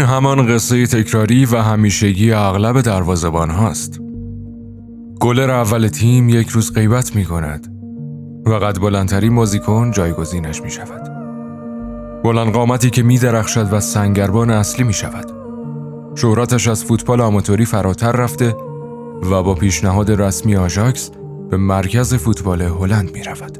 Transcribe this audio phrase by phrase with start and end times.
[0.00, 4.00] همان قصه تکراری و همیشگی اغلب دروازبان هاست.
[5.20, 7.66] گلر اول تیم یک روز غیبت می کند
[8.46, 11.10] و قد بلندترین بازیکن جایگزینش می شود.
[12.24, 15.32] بلند قامتی که می درخشد و سنگربان اصلی می شود.
[16.14, 18.54] شهرتش از فوتبال آماتوری فراتر رفته
[19.30, 21.10] و با پیشنهاد رسمی آژاکس
[21.50, 23.58] به مرکز فوتبال هلند می رود.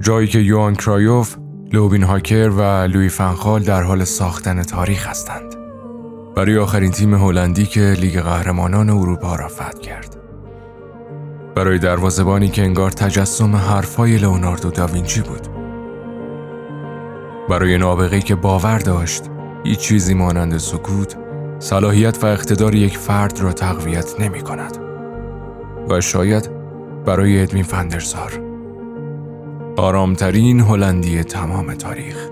[0.00, 1.36] جایی که یوان کرایوف،
[1.74, 5.54] لوبین هاکر و لوی فنخال در حال ساختن تاریخ هستند.
[6.36, 10.16] برای آخرین تیم هلندی که لیگ قهرمانان اروپا را فتح کرد.
[11.54, 15.48] برای دروازبانی که انگار تجسم حرفای لئوناردو داوینچی بود.
[17.48, 19.24] برای نابغه‌ای که باور داشت
[19.64, 21.16] هیچ چیزی مانند سکوت
[21.58, 24.78] صلاحیت و اقتدار یک فرد را تقویت نمی کند.
[25.88, 26.50] و شاید
[27.06, 28.43] برای ادوین فندرسار
[29.76, 32.28] آرامترین هلندی تمام تاریخ.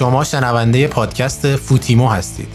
[0.00, 2.48] شما شنونده پادکست فوتیمو هستید.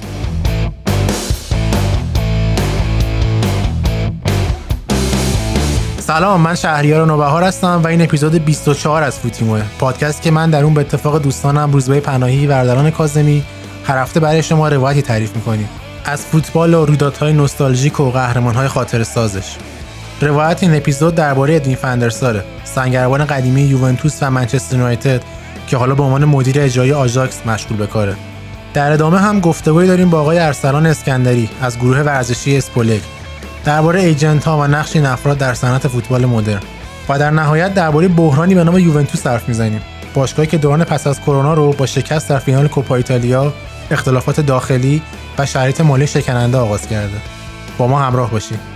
[6.00, 9.62] سلام من شهریار نوبهار هستم و این اپیزود 24 از فوتیموه.
[9.80, 13.44] پادکست که من در اون به اتفاق دوستانم روزبه پناهی وردران کازمی
[13.84, 15.70] هر هفته برای شما روایتی تعریف می‌کنیم.
[16.06, 19.56] از فوتبال و رویدادهای نوستالژیک و قهرمانهای خاطر سازش.
[20.22, 25.35] روایت این اپیزود درباره ادوین فندرساره سنگربان قدیمی یوونتوس و منچستر یونایتد
[25.68, 28.16] که حالا به عنوان مدیر اجرایی آژاکس مشغول به کاره.
[28.74, 33.02] در ادامه هم گفتگوی داریم با آقای ارسلان اسکندری از گروه ورزشی اسپولگ
[33.66, 36.62] درباره ایجنت ها و نقش این افراد در صنعت فوتبال مدرن.
[37.10, 39.82] و در نهایت درباره بحرانی به نام یوونتوس حرف می‌زنیم.
[40.14, 43.54] باشگاهی که دوران پس از کرونا رو با شکست در فینال کوپا ایتالیا
[43.92, 45.02] اختلافات داخلی
[45.38, 47.18] و شرایط مالی شکننده آغاز کرده.
[47.78, 48.75] با ما همراه باشید.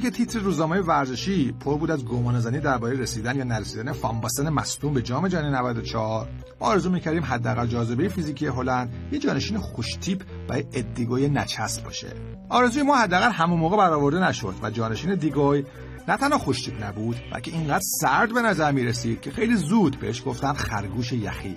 [0.00, 5.02] که تیتر روزنامه ورزشی پر بود از گمانه‌زنی درباره رسیدن یا نرسیدن فانباستن مصدوم به
[5.02, 6.28] جام جهانی 94
[6.60, 12.08] ما آرزو می‌کردیم حداقل جاذبه فیزیکی هلند یه جانشین خوشتیپ و ادیگوی نچسب باشه.
[12.48, 15.64] آرزوی ما حداقل همون موقع برآورده نشد و جانشین دیگوی
[16.08, 20.22] نه تنها خوشتیپ نبود بلکه اینقدر سرد به نظر می رسید که خیلی زود بهش
[20.26, 21.56] گفتن خرگوش یخی.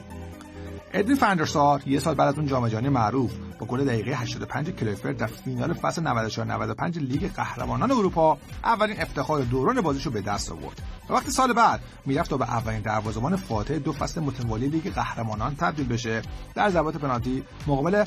[0.95, 5.17] ادوین فندرسار یه سال بعد از اون جام جهانی معروف با گل دقیقه 85 کلیفرد
[5.17, 10.81] در فینال فصل 94 95 لیگ قهرمانان اروپا اولین افتخار دوران بازیشو به دست آورد.
[11.09, 15.55] و وقتی سال بعد می‌رفت تا به اولین دروازه‌بان فاتح دو فصل متوالی لیگ قهرمانان
[15.55, 16.21] تبدیل بشه
[16.55, 18.05] در ضربات پنالتی مقابل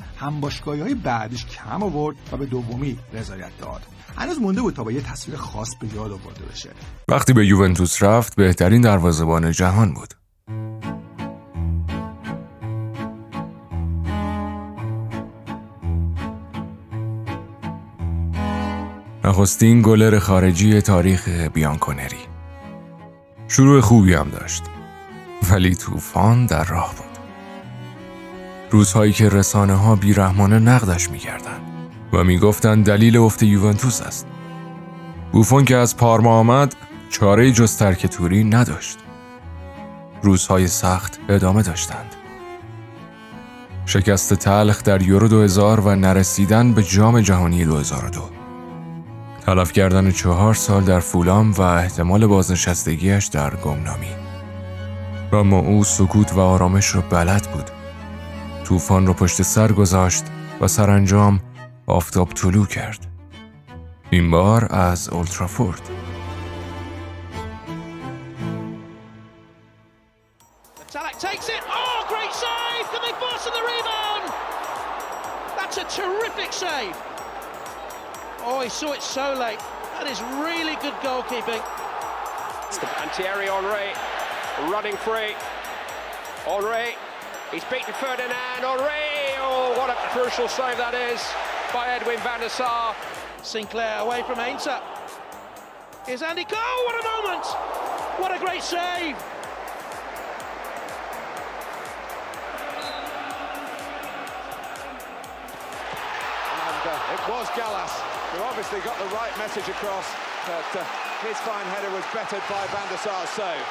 [0.67, 3.83] های بعدیش کم آورد و به دومی رضایت داد.
[4.17, 6.71] هنوز مونده بود تا با یه تصویر خاص به یاد آورده بشه.
[7.09, 10.15] وقتی به یوونتوس رفت بهترین دروازه‌بان جهان بود.
[19.27, 22.17] نخستین گلر خارجی تاریخ بیانکونری.
[23.49, 24.63] شروع خوبی هم داشت
[25.51, 27.19] ولی طوفان در راه بود.
[28.71, 31.61] روزهایی که رسانه ها بیرحمانه نقدش می‌کردن
[32.13, 34.27] و می‌گفتند دلیل افت یوونتوس است.
[35.33, 36.75] بوفون که از پارما آمد
[37.11, 38.99] چاره جز ترک توری نداشت.
[40.23, 42.15] روزهای سخت ادامه داشتند.
[43.87, 48.36] شکست تلخ در یورو 2000 و نرسیدن به جام جهانی 2002
[49.47, 54.15] تلف کردن چهار سال در فولام و احتمال بازنشستگیش در گمنامی.
[55.33, 57.71] و ما او سکوت و آرامش را بلد بود.
[58.65, 60.25] طوفان را پشت سر گذاشت
[60.61, 61.41] و سرانجام
[61.87, 63.07] آفتاب طلوع کرد.
[64.11, 65.81] این بار از اولترافورد
[76.79, 77.16] oh,
[78.49, 79.59] Oh, he saw it so late.
[79.99, 81.59] That is really good goalkeeping.
[83.03, 83.91] And Thierry Henry
[84.71, 85.35] running free.
[86.47, 86.95] Henry,
[87.51, 88.63] he's beaten Ferdinand.
[88.63, 91.19] Henry, oh, what a crucial save that is
[91.75, 92.95] by Edwin van der Sar.
[93.43, 94.81] Sinclair away from Ainsa.
[96.07, 97.47] Here's Andy Cole, what a moment!
[98.23, 99.17] What a great save!
[106.87, 107.86] It was Gallagher
[108.36, 110.08] who obviously got the right message across,
[110.48, 110.84] but uh,
[111.26, 113.68] his fine header was bettered by Van der Sar's save.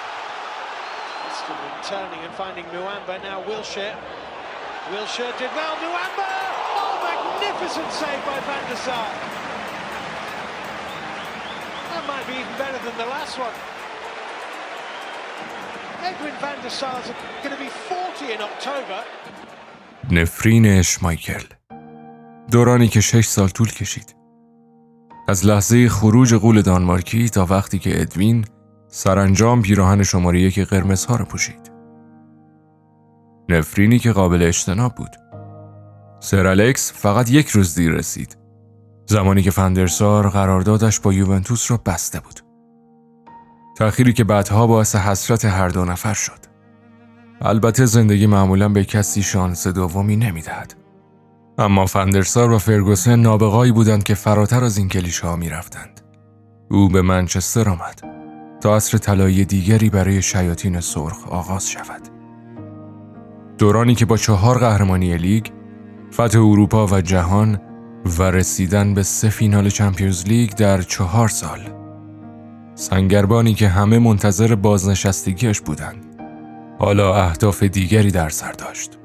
[1.85, 3.97] turning and finding Muamba, now Wilshire.
[4.93, 6.31] Wilshire did well, Muamba!
[6.79, 9.09] Oh, magnificent save by Van der Sar.
[11.91, 13.57] That might be even better than the last one.
[16.03, 17.07] Edwin van der Sar's
[17.43, 19.05] going to be 40 in October.
[20.11, 21.45] نفرین اشمایکل
[22.51, 24.15] دورانی که شش سال طول کشید
[25.28, 28.46] از لحظه خروج قول دانمارکی تا وقتی که ادوین
[28.88, 31.72] سرانجام پیراهن شماره یک قرمزها را پوشید.
[33.50, 35.16] نفرینی که قابل اجتناب بود.
[36.20, 38.38] سر الکس فقط یک روز دیر رسید.
[39.06, 42.40] زمانی که فندرسار قراردادش با یوونتوس را بسته بود.
[43.78, 46.40] تأخیری که بعدها باعث حسرت هر دو نفر شد.
[47.42, 50.85] البته زندگی معمولا به کسی شانس دومی نمی‌دهد.
[51.58, 56.02] اما فندرسار و فرگوسن نابغایی بودند که فراتر از این کلیشه می رفتند.
[56.72, 58.02] او به منچستر آمد
[58.62, 62.02] تا عصر طلایی دیگری برای شیاطین سرخ آغاز شود.
[63.58, 65.46] دورانی که با چهار قهرمانی لیگ،
[66.14, 67.62] فتح اروپا و جهان
[68.20, 71.60] و رسیدن به سه فینال چمپیونز لیگ در چهار سال.
[72.76, 76.06] سنگربانی که همه منتظر بازنشستگیش بودند.
[76.80, 79.00] حالا اهداف دیگری در سر داشت.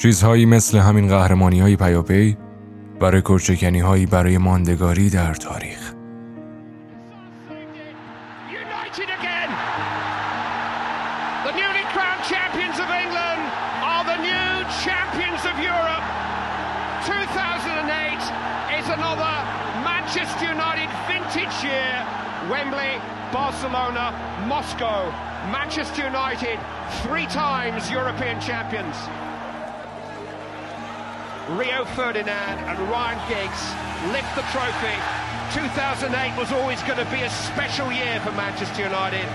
[0.00, 2.36] چیزهایی مثل همین قهرمانی های پیاپی
[3.00, 5.92] و رکورچکنی هایی برای ماندگاری در تاریخ.
[22.50, 22.94] Wembley,
[23.32, 24.06] Barcelona,
[24.52, 25.00] Moscow,
[25.54, 26.58] Manchester United,
[27.02, 28.96] three times European champions.
[31.58, 33.62] Rio Ferdinand and Ryan Giggs
[34.14, 34.96] lift the trophy.
[35.50, 39.26] 2008 was always going to be a special year for Manchester United.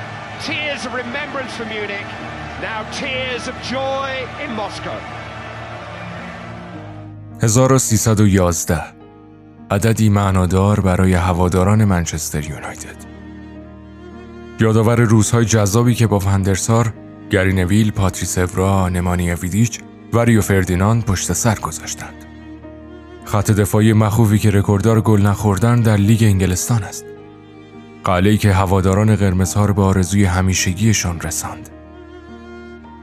[0.48, 2.08] Tears of remembrance for Munich,
[2.62, 4.98] now tears of joy in Moscow.
[7.42, 8.82] 1311
[9.72, 13.06] عددی معنادار برای هواداران منچستر یونایتد
[14.60, 16.94] یادآور روزهای جذابی که با فندرسار،
[17.30, 19.80] گری نویل، پاتریس اورا، نمانیا ویدیچ
[20.16, 22.26] و ریو فردیناند پشت سر گذاشتند.
[23.26, 27.06] خط دفاعی مخوفی که رکورددار گل نخوردن در لیگ انگلستان است.
[28.04, 31.70] قلعه‌ای که هواداران قرمزها را به آرزوی همیشگیشان رساند.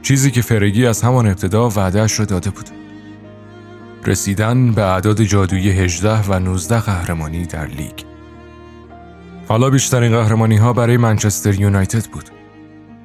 [0.01, 2.69] چیزی که فرگی از همان ابتدا وعدهش را داده بود.
[4.05, 7.99] رسیدن به اعداد جادویی 18 و 19 قهرمانی در لیگ.
[9.47, 12.29] حالا بیشترین قهرمانی ها برای منچستر یونایتد بود.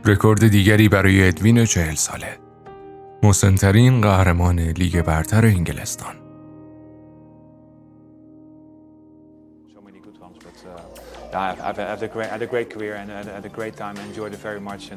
[0.05, 2.48] رکورد دیگری برای ادوین چهل ساله.
[3.23, 6.17] مسنترین قهرمان لیگ برتر انگلستان.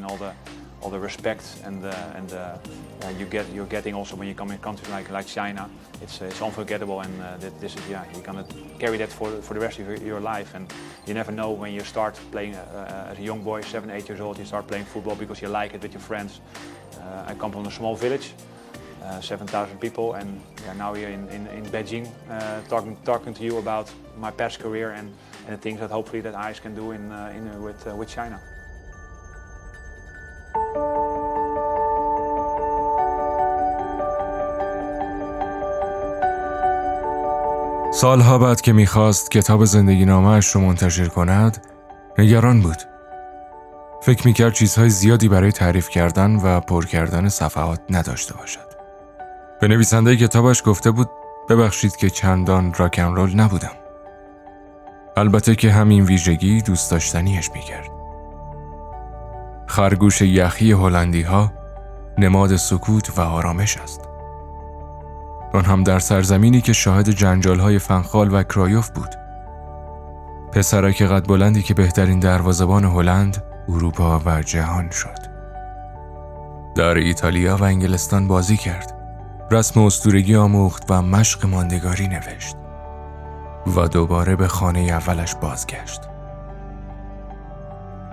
[0.03, 0.33] all the
[0.89, 2.57] the respect and uh, and uh,
[3.19, 5.69] you get you're getting also when you come in countries like like China,
[6.01, 8.45] it's uh, it's unforgettable and uh, this is yeah you're gonna
[8.79, 10.73] carry that for for the rest of your, your life and
[11.07, 14.19] you never know when you start playing uh, as a young boy, seven eight years
[14.19, 16.41] old, you start playing football because you like it with your friends.
[17.00, 18.32] Uh, I come from a small village.
[19.02, 23.44] Uh, 7,000 people, and yeah, now here in, in, in Beijing, uh, talking talking to
[23.44, 25.14] you about my past career and,
[25.46, 28.40] and the things that hopefully that I can do in, uh, in with with China.
[37.92, 41.66] سالها بعد که میخواست کتاب زندگی نامهش رو منتشر کند
[42.18, 42.89] نگران بود
[44.01, 48.71] فکر می‌کرد چیزهای زیادی برای تعریف کردن و پر کردن صفحات نداشته باشد.
[49.61, 51.09] به نویسنده کتابش گفته بود
[51.49, 53.71] ببخشید که چندان راکن رول نبودم.
[55.17, 57.89] البته که همین ویژگی دوست داشتنیش می‌کرد.
[59.67, 61.51] خرگوش یخی هلندی ها
[62.17, 64.01] نماد سکوت و آرامش است.
[65.53, 69.15] آن هم در سرزمینی که شاهد جنجال های فنخال و کرایوف بود.
[70.51, 75.31] پسرک قد بلندی که بهترین دروازبان هلند، اروپا و جهان شد.
[76.75, 78.97] در ایتالیا و انگلستان بازی کرد.
[79.51, 82.55] رسم استورگی آموخت و مشق ماندگاری نوشت.
[83.77, 86.01] و دوباره به خانه اولش بازگشت.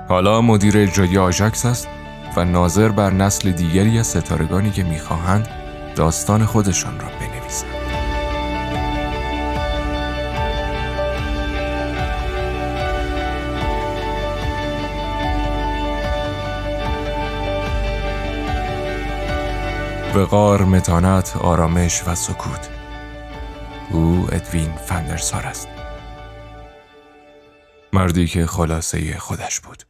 [0.09, 1.89] حالا مدیر اجرایی آژاکس است
[2.37, 5.49] و ناظر بر نسل دیگری از ستارگانی که می‌خواهند
[5.97, 7.88] داستان خودشان را بنویسند.
[20.19, 22.69] وقار، متانت، آرامش و سکوت.
[23.91, 25.69] او ادوین فندرسار است.
[27.93, 29.88] مردی که خلاصه خودش بود.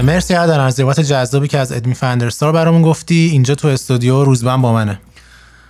[0.00, 3.28] مرسی عدن از روایت جذابی که از ادمی فندرستار برامون گفتی.
[3.32, 5.00] اینجا تو استودیو روزبن با منه.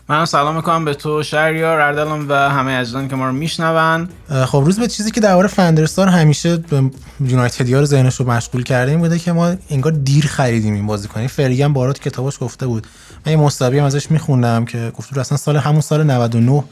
[0.09, 4.09] من سلام می‌کنم به تو شهریار اردلان و همه عزیزان که ما رو میشنون.
[4.47, 8.99] خب روز به چیزی که درباره فندرستار همیشه به یونایتدیا رو ذهنش رو مشغول کردیم
[8.99, 11.27] بوده که ما انگار دیر خریدیم این بازیکن.
[11.27, 12.87] فریگن بارات کتابش گفته بود.
[13.27, 16.65] من یه مصاحبه هم ازش میخوندم که گفت اصلا سال همون سال 99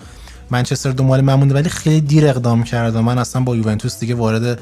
[0.51, 4.15] منچستر دنبال من مونده ولی خیلی دیر اقدام کرد و من اصلا با یوونتوس دیگه
[4.15, 4.61] وارد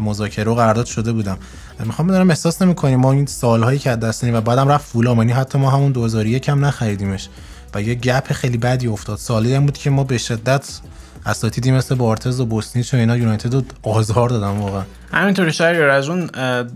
[0.00, 1.38] مذاکره و قرارداد شده بودم.
[1.84, 5.32] می‌خوام بدونم احساس نمی‌کنیم ما این سالهایی که از دست و بعدم رفت فولام یعنی
[5.32, 7.28] حتی ما همون 2001 هم نخریدیمش.
[7.74, 9.18] و یه گپ خیلی بدی افتاد.
[9.18, 10.80] سالی هم بود که ما به شدت
[11.26, 14.82] اساتیدی مثل بارتز و بوسنیچ و اینا یونایتد رو آزار دادن واقعا.
[15.12, 16.26] همینطوری شهریار از اون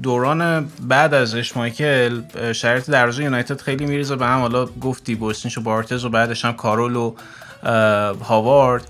[0.03, 2.21] دوران بعد از مایکل
[2.53, 4.17] شرایط دروازه یونایتد خیلی میریزه.
[4.17, 7.15] به هم حالا گفتی بوسنیچ و بارتز و بعدش هم کارول و
[8.25, 8.89] هاوارد.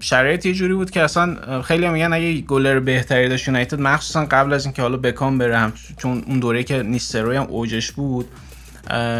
[0.00, 4.24] شرایط یه جوری بود که اصلا خیلی هم میگن اگه گلر بهتری داشت یونایتد مخصوصا
[4.24, 8.28] قبل از اینکه حالا بکام بره هم چون اون دوره که نیستروی هم اوجش بود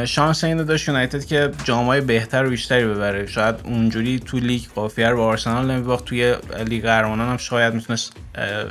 [0.05, 3.27] شانس اینو داشت یونایتد که جامای بهتر و بیشتری ببره.
[3.27, 6.35] شاید اونجوری تو لیگ قافیه رو با آرسنال نمیباخت توی
[6.67, 8.13] لیگ قهرمانان هم شاید می‌تونست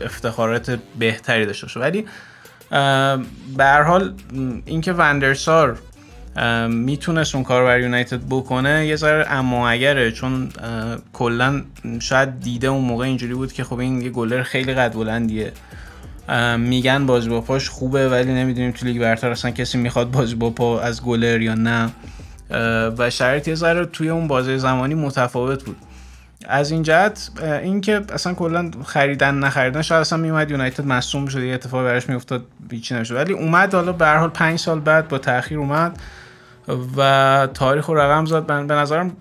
[0.05, 1.79] افتخارات بهتری داشته باشه.
[1.79, 2.05] ولی
[3.57, 4.13] به هر حال
[4.65, 5.79] اینکه وندرسار
[6.69, 8.85] می‌تونست اون کار بر یونایتد بکنه.
[8.85, 10.49] یه ذره اما اگره چون
[11.13, 11.61] کلا
[11.99, 15.51] شاید دیده اون موقع اینجوری بود که خب این یه گلر خیلی قد بلندیه.
[16.57, 20.49] میگن بازی با پاش خوبه ولی نمی‌دونیم تو لیگ برتر اصلا کسی می‌خواد بازی با
[20.49, 21.89] پا از گلر یا نه.
[22.97, 25.77] و شرایط یه ذره توی اون بازی زمانی متفاوت بود.
[26.47, 27.29] از این جهت
[27.63, 32.45] اینکه اصلا کلا خریدن نخریدن شاید اصلا میومد یونایتد مصوم بشه یه اتفاق براش میافتاد
[32.71, 35.99] هیچی نمیشه ولی اومد حالا به هر حال 5 سال بعد با تاخیر اومد.
[36.97, 38.45] و تاریخ و رقم زد.
[38.45, 39.11] به نظرم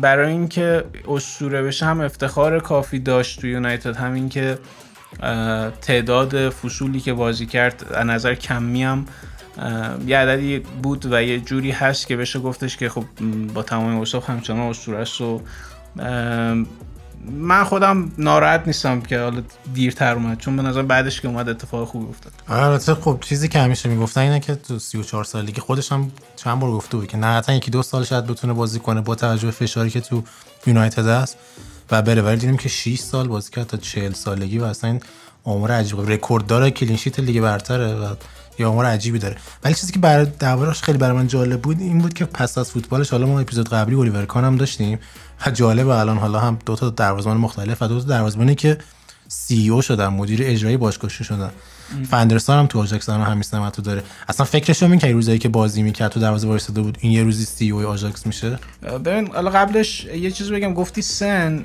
[0.00, 4.58] برای اینکه اسطوره بشه هم افتخار کافی داشت تو یونایتد همین که
[5.80, 9.06] تعداد فصولی که بازی کرد از نظر کمی هم
[10.06, 13.04] یه عددی بود و یه جوری هست که بشه گفتش که خب
[13.54, 15.40] با تمام اوصاف همچنان اسطوره است و
[17.32, 19.42] من خودم ناراحت نیستم که حالا
[19.74, 22.32] دیرتر اومد چون به نظر بعدش که اومد اتفاق خوبی افتاد.
[22.48, 26.70] البته خب چیزی که همیشه می‌گفتن اینه که تو 34 سالگی خودش هم چند بار
[26.70, 29.90] گفته بود که نه حتی یکی دو سال شاید بتونه بازی کنه با توجه فشاری
[29.90, 30.22] که تو
[30.66, 31.36] یونایتد است
[31.90, 32.22] و بره.
[32.22, 35.00] ولی دیدیم که 6 سال بازی کرد تا 40 سالگی و اصلا این
[35.46, 36.10] عمر عجیب.
[36.10, 38.14] رکورد داره clean sheet لیگ برتره و
[38.58, 39.36] یه عمر عجیبی داره.
[39.64, 42.70] ولی چیزی که برای دربارش خیلی برای من جالب بود این بود که پس از
[42.70, 44.98] فوتبالش حالا ما اپیزود قبلی الیور کان هم داشتیم.
[45.54, 48.78] جالب الان حالا هم دو تا دروازه‌بان مختلف و دو تا دروازه‌بانی که
[49.28, 51.50] CEO شدن مدیر اجرایی باشگاه شدن.
[52.10, 54.02] فندرسار هم تو آژاکس هم همین سمتو داره.
[54.28, 57.44] اصلا فکرش رو که روزایی که بازی می‌کرد تو دروازه وایساده بود این یه روزی
[57.44, 58.58] CEO آژاکس میشه؟
[59.04, 60.74] ببین حالا قبلش یه چیز بگم.
[60.74, 61.64] گفتی سن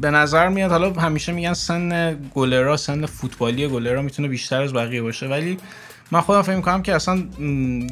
[0.00, 5.02] به نظر میاد حالا همیشه میگن سن گلرا سن فوتبالی گلرا می‌تونه بیشتر از بقیه
[5.02, 5.26] باشه.
[5.26, 5.58] ولی
[6.10, 7.22] من خودم فکر می‌کنم که اصلا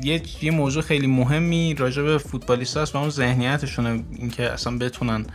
[0.02, 5.26] یه یه موضوع خیلی مهمی راجع به فوتبالیست هست و اون ذهنیتشونه اینکه اصلا بتونن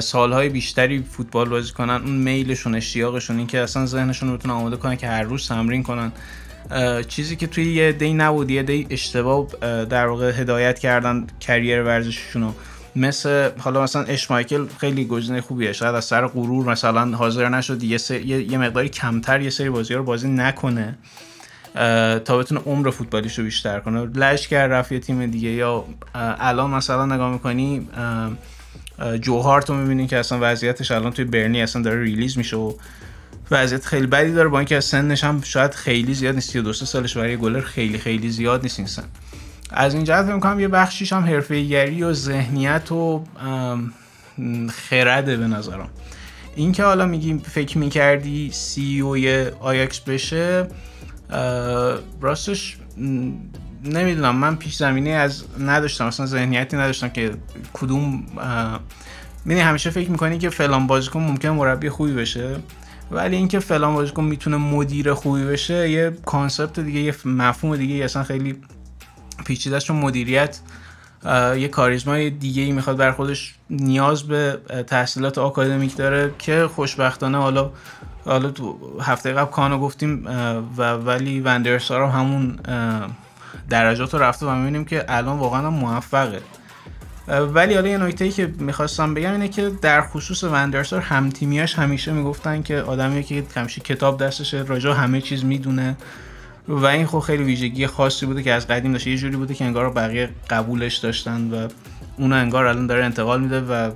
[0.00, 4.96] سالهای بیشتری فوتبال بازی کنن اون میلشون اشتیاقشون اینکه اصلا ذهنشون رو بتونن آماده کنن
[4.96, 6.12] که هر روز تمرین کنن.
[7.08, 9.46] چیزی که توی یه دی نبود یه دی اشتباه
[9.84, 12.54] در واقع هدایت کردن کریر ورزششون رو.
[12.96, 15.72] مثل حالا مثلا اشمایکل خیلی گزینه خوبیه.
[15.72, 18.00] شاید از سر غرور مثلا حاضر نشد یه,
[18.50, 20.98] یه مقداری کمتر یه سری بازی رو بازی نکنه
[22.24, 24.06] تا بتونه عمر فوتبالیش رو بیشتر کنه.
[24.14, 27.88] لش کرد رفت یه تیم دیگه یا الان مثلا نگاه می‌کنی
[29.20, 32.72] جو هارت رو می‌بینی که اصلا وضعیتش الان توی برنی اصلا داره release میشه و
[33.50, 37.16] وضعیت خیلی بدی داره با اینکه از سنش هم شاید خیلی زیاد نیست 32 سالش
[37.16, 39.04] برای گلر خیلی خیلی زیاد نیست این سن.
[39.70, 43.24] از این جهت می‌کنم یه بخشیش هم حرفه‌ایگری و ذهنیت و
[44.70, 45.88] خرده به نظرم.
[46.56, 49.16] این که حالا میگی فکر می‌کردی CEO
[49.60, 50.66] آیاکس بشه
[52.20, 52.76] راستش
[53.84, 57.30] نمی‌دونم من پیش زمینه از نداشتم اصلا ذهنیتی نداشتم که
[57.72, 58.24] کدوم
[59.44, 62.56] می‌دونی همیشه فکر می‌کنی که فلان بازیکن ممکن مربی خوبی بشه
[63.10, 68.22] ولی اینکه فلان بازیکن می‌تونه مدیر خوبی بشه یه کانسپت دیگه یه مفهوم دیگه اصلا
[68.22, 68.56] خیلی
[69.44, 70.60] پیچیده چون مدیریت
[71.56, 77.70] یه کاریزمای دیگه ای می‌خواد بر خودش نیاز به تحصیلات آکادمیک داره که خوشبختانه حالا
[78.24, 80.26] حالا تو هفته قبل کانو گفتیم
[80.76, 82.58] و ولی وندرسار همون
[83.68, 86.40] درجات رو رفته و می‌بینیم که الان واقعا موفقه.
[87.28, 91.74] ولی حالا یه نکته ای که می‌خواستم بگم اینه که در خصوص وندرسار هم تیمیاش
[91.74, 95.96] همیشه می‌گفتن که آدمی که همیشه کتاب دستشه راجع همه چیز می‌دونه.
[96.68, 99.10] و این خب خیلی ویژگی خاصی بوده که از قدیم داشته.
[99.10, 101.68] یه جوری بوده که انگار بقیه قبولش داشتن و
[102.16, 103.90] اون انگار الان داره انتقال میده و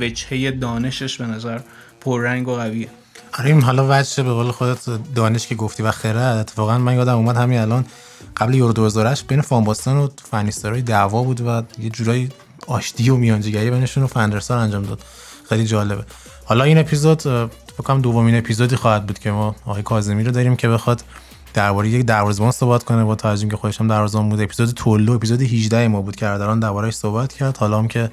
[0.00, 1.60] وجهه دانشش به نظر
[2.00, 2.88] پررنگ و قویه.
[3.38, 4.78] آره حالا وجه به قول خودت
[5.14, 7.84] دانش که گفتی و خیره اتفاقا من یادم اومد همین الان
[8.36, 12.28] قبل یورو 2008 بین فانباستن و فنیسترای دعوا بود و یه جورایی
[12.66, 15.00] آشتی و میانجیگری بینشون و فندرسار انجام داد.
[15.48, 16.04] خیلی جالبه.
[16.44, 17.20] حالا این اپیزود
[17.76, 21.02] فکر دومین اپیزودی خواهد بود که ما آقای کاظمی رو داریم که بخواد
[21.54, 24.40] درباره یک دروازه‌بان صحبت کنه با توجه که خودش هم دروازه‌بان بود.
[24.40, 27.56] اپیزود تولو اپیزود 18 ما بود که اردلان درباره‌اش صحبت کرد.
[27.56, 28.10] حالا هم که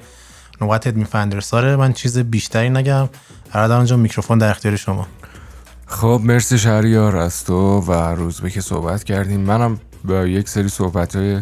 [0.60, 3.08] نوبت ادمی فندرساره من چیز بیشتری نگم.
[3.52, 5.06] اردلان جان میکروفون در اختیار شما.
[5.86, 9.40] خب مرسی شهریار از تو و روزبه که صحبت کردیم.
[9.40, 11.40] منم با یک سری صحبت های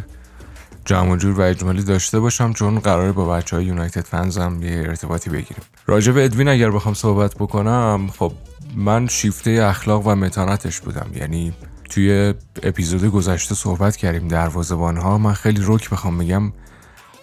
[0.85, 4.79] جمع جور و اجمالی داشته باشم چون قراره با بچه های یونایتد فنز هم یه
[4.79, 5.63] ارتباطی بگیریم.
[5.87, 8.33] راجع به ادوین اگر بخوام صحبت بکنم خب
[8.77, 11.11] من شیفته اخلاق و متانتش بودم.
[11.15, 11.53] یعنی
[11.91, 15.19] توی اپیزود گذشته صحبت کردیم دروازبان ها.
[15.19, 16.53] من خیلی روک بخوام بگم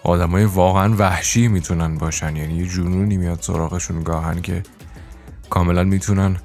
[0.03, 2.35] آدمای واقعا وحشی می‌تونن باشن.
[2.35, 4.63] یعنی یه جنونی میاد سراغشون گاهن که
[5.49, 6.37] کاملا می‌تونن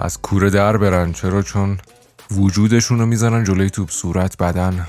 [0.00, 1.12] از کوره در برن.
[1.12, 1.78] چرا؟ چون
[2.30, 4.86] وجودشون رو می‌زنن جلوی توپ صورت بدن.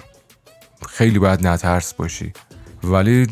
[0.90, 2.34] خیلی باید نترس باشی.
[2.84, 3.28] ولی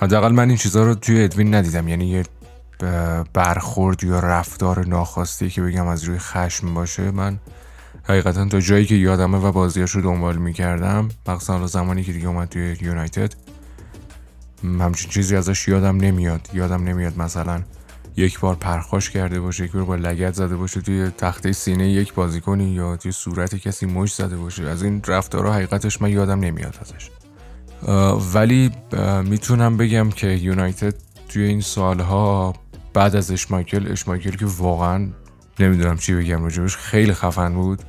[0.00, 1.88] حداقل من این چیزها رو توی ادوین ندیدم.
[1.88, 2.22] یعنی یه
[3.32, 7.38] برخورد یا رفتار ناخواسته که بگم از روی خشم باشه من
[8.04, 12.48] حقیقتا تا جایی که یادمه و بازیاش رو دنبال می‌کردم مخصوصا زمانی که دیگه اومد
[12.48, 13.34] توی یونایتد
[14.64, 16.48] همچین چیزی ازش یادم نمیاد.
[16.52, 17.62] یادم نمیاد مثلا
[18.16, 22.14] یک بار پرخاش کرده باشه یک بار با لگت زده باشه توی تخته سینه یک
[22.14, 24.64] بازیکنی یا توی صورت کسی مش زده باشه.
[24.64, 27.10] از این رفتارها حقیقتش من یادم نمیاد ازش.
[28.34, 28.70] ولی
[29.24, 30.94] می‌تونم بگم که یونایتد
[31.28, 32.54] توی این سالها
[32.94, 35.08] بعد از اشمایکل اشمایکل که واقعا
[35.60, 37.82] نمی‌دونم چی بگم راجبش خیلی خفن بود.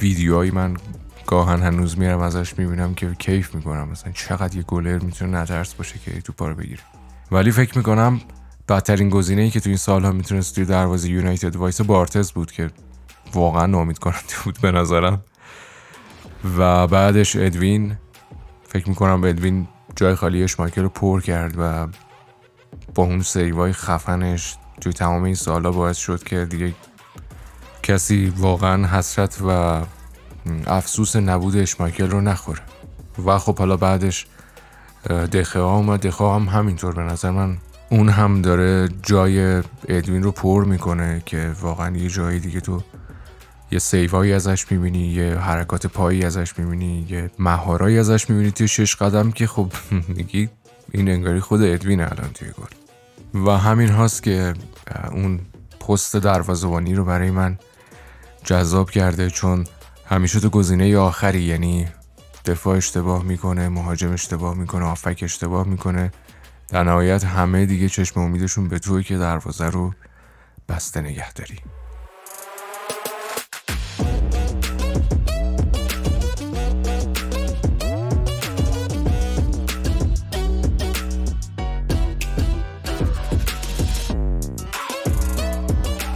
[0.00, 0.76] ویدیوهایی من
[1.26, 3.88] گاهن هنوز میرم ازش می‌بینم که کیف می‌کنم.
[3.88, 6.82] مثلا چقدر یه گلر می‌تونه نترس باشه که توپا رو بگیره.
[7.32, 8.20] ولی فکر می‌کنم
[8.68, 12.70] بدترین گزینه ای که تو این سالها می‌تونست توی دروازه یونایتد وایسه بارتز بود که
[13.34, 15.22] واقعا ناامید کننده بود به نظرم.
[16.58, 17.96] و بعدش ادوین
[18.68, 21.88] فکر می‌کنم ادوین جای خالی اشمایکل رو پر کرد و
[22.94, 26.74] با اون سیوای خفنش توی تمام این سالا باعث شد که دیگه
[27.82, 29.80] کسی واقعا حسرت و
[30.66, 32.60] افسوس نبود اشمایکل رو نخوره.
[33.26, 34.26] و خب حالا بعدش
[35.32, 36.00] دخه ها اومد.
[36.00, 37.58] دخه هم همینطور به نظر من
[37.90, 42.82] اون هم داره جای ادوین رو پر می‌کنه که واقعا یه جایی دیگه تو
[43.70, 48.96] یه سیوایی ازش می‌بینی یه حرکات پایی ازش می‌بینی یه مهارایی ازش می‌بینی توی شش
[48.96, 49.72] قدم که خب
[50.16, 50.48] میگی
[50.92, 52.74] این انگاری خود ادوین الان توی گل.
[53.46, 54.54] و همین هاست که
[55.10, 55.40] اون
[55.80, 57.58] پست دروازه‌بانی رو برای من
[58.44, 59.66] جذاب کرده چون
[60.06, 61.88] همیشه تو گزینه آخری یعنی
[62.44, 66.12] دفاع اشتباه می‌کنه مهاجم اشتباه می‌کنه آفک اشتباه می‌کنه.
[66.70, 69.94] در نهایت همه دیگه چشم امیدشون به توی که دروازه رو
[70.68, 71.56] بسته نگه داری.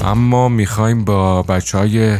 [0.00, 2.18] اما می‌خوایم با بچه های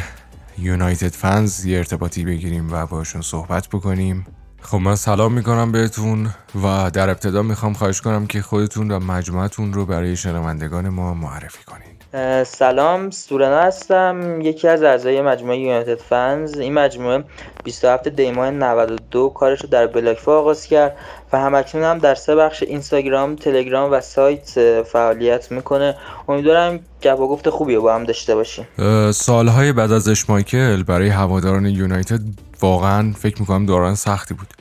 [0.59, 4.27] یونایتد فنز یه ارتباطی بگیریم و باشون صحبت بکنیم.
[4.65, 6.31] خب من سلام می‌کنم بهتون
[6.63, 11.65] و در ابتدا می‌خوام خواهش کنم که خودتون و مجموعتون رو برای شنوندگان ما معرفی
[11.65, 11.94] کنین
[12.47, 14.41] سلام سورنا هستم.
[14.41, 16.59] یکی از اعضای مجموعه یونایتد فنز.
[16.59, 17.25] این مجموعه
[17.65, 20.97] 27 دیماه 92 کارش رو در بلاکفا آغاز کرد
[21.33, 25.95] و همکنون هم در سه بخش اینستاگرام، تلگرام و سایت فعالیت می‌کنه.
[26.29, 28.67] امیدوارم گپ و گفت خوبی با هم داشته باشیم.
[29.13, 32.21] سالهای بعد از اشمایکل برای هواداران یونایتد
[32.61, 34.55] واقعا فکر می‌کنم دوران سختی بود.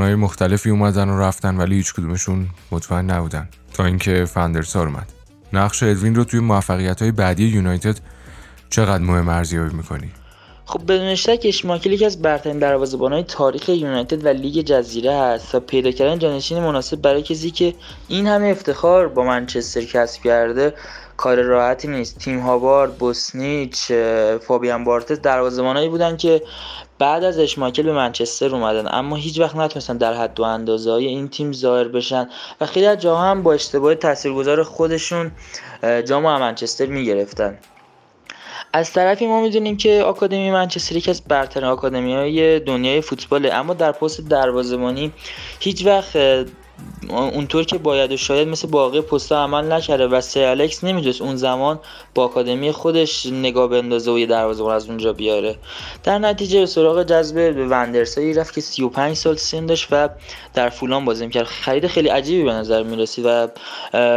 [0.00, 5.13] های مختلفی اومدن و رفتن ولی هیچ کدومشون مطمئن نبودن تا اینکه فندرسار اومد.
[5.54, 7.96] نقش ادوین رو توی موفقیت های بعدی یونایتد
[8.70, 10.10] چقدر مهم ارزیابی می‌کنی؟
[10.66, 15.60] خب بدون شک اشماکل یکی از برترین دروازه‌بان‌های تاریخ یونایتد و لیگ جزیره است و
[15.60, 17.74] پیدا کردن جانشین مناسب برای کسی که
[18.08, 20.74] این همه افتخار با منچستر کسب کرده
[21.16, 23.92] کار راحتی نیست تیم هاوارد بوسنیچ
[24.46, 26.42] فابیان بارتز دروازه‌بانایی بودن که
[26.98, 28.88] بعد از اشماکل به منچستر اومدن.
[28.94, 32.28] اما هیچ وقت نتونستن در حد و اندازه های این تیم ظاهر بشن.
[32.60, 35.32] و خیلی از جاها هم با اشتباه تاثیرگذار خودشون
[36.04, 37.58] جام منچستر می‌گرفتن.
[38.72, 43.54] از طرفی ما می‌دونیم که آکادمی منچستر یکی از برترین آکادمی های دنیای فوتباله.
[43.54, 45.12] اما در پست دروازه‌بانی
[45.60, 46.16] هیچ وقت
[47.08, 51.36] اونطور که باید و شاید مثل باقی پستا عمل نکرده و سر الکس نمی‌دونست اون
[51.36, 51.80] زمان
[52.14, 55.56] با آکادمی خودش نگاه بندازه و یه دروازه‌بان از اونجا بیاره.
[56.04, 60.08] در نتیجه به سراغ جذب وندرسایی رفت که 35 سال سن داشت و
[60.54, 61.44] در فولان بازی می‌کرد.
[61.44, 63.48] خرید خیلی عجیبی به نظر می‌رسید و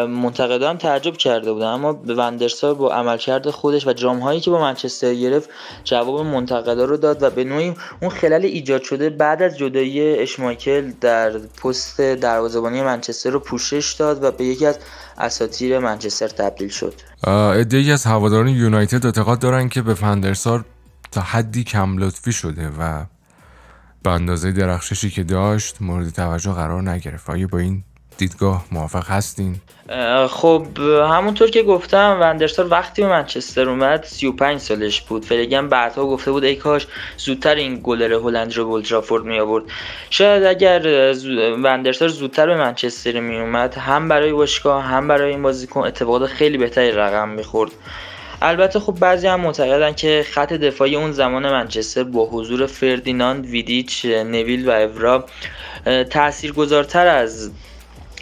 [0.08, 1.68] منتقدا هم تعجب کرده بودن.
[1.68, 5.50] اما به وندرسا با عملکرد خودش و جام هایی که با منچستر گرفت
[5.84, 10.92] جواب منتقدا رو داد و به نوعی اون خلل ایجاد شده بعد از جدایی اشمایکل
[11.02, 12.02] در پست
[12.48, 14.80] دروازه‌بانی منچستر رو پوشش داد و به یکی از
[15.18, 16.94] اساطیر منچستر تبدیل شد.
[17.24, 20.66] ادعی از هواداران یونایتد اعتقاد دارن که به فندرسار
[21.12, 23.06] تا حدی کم لطفی شده و
[24.04, 27.30] به اندازه درخششی که داشت مورد توجه قرار نگرفت.
[27.30, 27.84] آیا با این
[28.18, 29.56] دیدگاه موافق هستین؟
[30.30, 30.66] خب
[31.12, 35.26] همونطور که گفتم وندرسار وقتی به منچستر اومد 35 سالش بود.
[35.26, 39.64] فلیگم بعدها گفته بود ای کاش زودتر این گلر هلند رو بولترافورد می آورد
[40.10, 41.14] شاید اگر
[41.64, 46.58] وندرسار زودتر به منچستر می اومد هم برای باشگاه هم برای این بازیکن اتفاقات خیلی
[46.58, 47.72] بهتری رقم می‌خورد.
[48.42, 54.06] البته خب بعضی هم معتقدن که خط دفاعی اون زمان منچستر با حضور فردیناند ویدیچ
[54.06, 55.26] نویل و اورا
[56.10, 57.52] تاثیرگذارتر از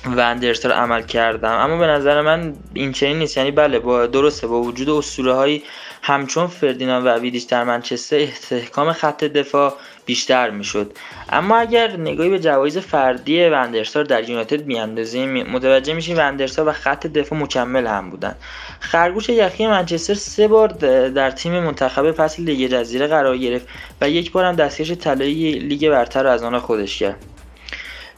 [0.05, 1.51] وندرسار عمل کردم.
[1.51, 3.37] اما به نظر من این چنین نیست.
[3.37, 5.63] یعنی بله با درسته با وجود اسطوره هایی
[6.01, 9.73] همچون فردیناند و ویدیچ در منچستر استحکام خط دفاع
[10.05, 10.91] بیشتر می‌شد.
[11.29, 17.07] اما اگر نگاهی به جوایز فردی وندرسار در یونایتد میاندازیم متوجه میشیم وندرسار و خط
[17.07, 18.35] دفاع مکمل هم بودن.
[18.79, 20.67] خرگوش یخی منچستر سه بار
[21.07, 23.67] در تیم منتخب فصل لیگ جزیره قرار گرفت
[24.01, 27.34] و یک بار هم دستکش طلایی لیگ برتر رو از آن خودش کرد.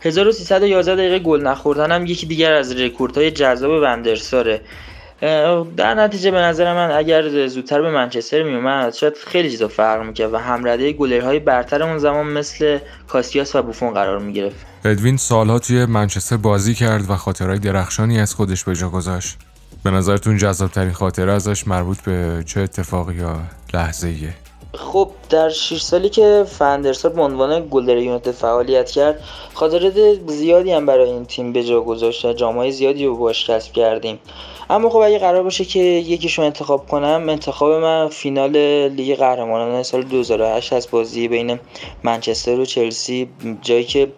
[0.01, 4.61] 1311 دقیقه گل نخوردن هم یکی دیگر از رکوردهای جذاب وندرساره.
[5.77, 10.33] در نتیجه به نظر من اگر زودتر به منچستر میومد شاید خیلی چیزا فرق می‌کرد
[10.33, 14.65] و همرده گلرهای برتر اون زمان مثل کاسیاس و بوفون قرار می‌گرفت.
[14.85, 19.37] ادوین سالها توی منچستر بازی کرد و خاطرهای درخشانی از خودش به جا گذاشت.
[19.83, 23.39] به نظرتون جذابترین خاطره ازش مربوط به چه اتفاقی یا
[23.73, 24.33] لحظه ایه؟
[24.77, 29.19] خب در 6 سالی که فندرسار به عنوان گلر یونایتد فعالیت کرد
[29.53, 29.93] خاطرات
[30.27, 34.19] زیادی هم برای این تیم به جا گذاشت جامعه زیادی رو باش کسب کردیم.
[34.69, 40.03] اما خب اگه قرار باشه که یکیشون انتخاب کنم انتخاب من فینال لیگ قهرمانان سال
[40.03, 41.59] 2008 از بازی بین
[42.03, 43.29] منچستر و چلسی.
[43.61, 44.11] جایی که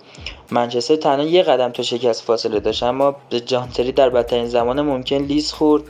[0.51, 5.17] منچستر تنها یه قدم تا شکست فاصله داشت اما جان تری در بدترین زمان ممکن
[5.17, 5.83] لیز خورد.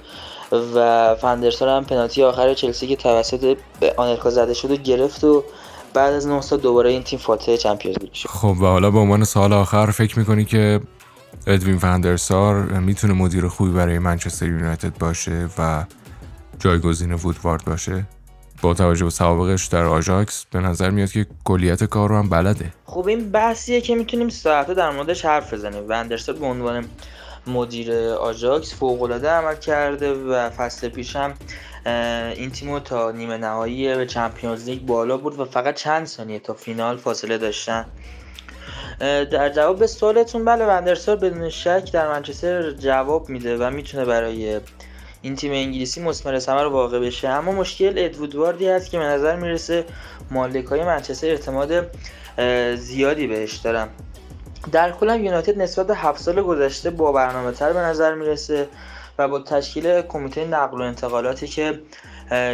[0.52, 3.58] و فندرسار هم پنالتی آخر چلسی که توسط
[3.98, 5.44] آنرکا زده شد و گرفت و
[5.94, 8.30] بعد از 9 سال دوباره این تیم فاتح Champions League شد.
[8.30, 10.82] خب و حالا به عنوان سوال آخر فکر می‌کنی که
[11.48, 15.86] ادوین فندرسار می‌تونه مدیر خوبی برای منچستر یونایتد باشه و
[16.60, 18.06] جایگزین وودوارد باشه؟
[18.62, 22.74] با توجه به سوابقش در آژاکس به نظر میاد که کلیت کار رو هم بلده.
[22.86, 25.84] خب این بحثیه که می‌تونیم ساعتها در موردش حرف بزنیم.
[25.88, 26.86] وندرسار به عنوان
[27.50, 31.34] مدیر آژاکس فوقالعاده عمل کرده و فصل پیش هم
[32.36, 36.54] این تیمو تا نیمه نهایی به Champions League بالا برد و فقط چند ثانیه تا
[36.54, 37.86] فینال فاصله داشتن.
[39.00, 44.60] در جواب به سوالتون بله وندرسار بدون شک در منچستر جواب میده و می‌تونه برای
[45.22, 47.28] این تیم انگلیسی مسمر ثمر واقع بشه.
[47.28, 49.86] اما مشکل ادوودواردی هست که به نظر می‌رسه
[50.32, 51.88] مالک های منچستر اعتماد
[52.76, 53.88] زیادی بهش دارن.
[54.72, 58.68] در کل یونایتد نسبت به هفت سال گذشته با برنامه تر به نظر می‌رسه
[59.18, 61.80] و با تشکیل کمیته نقل و انتقالاتی که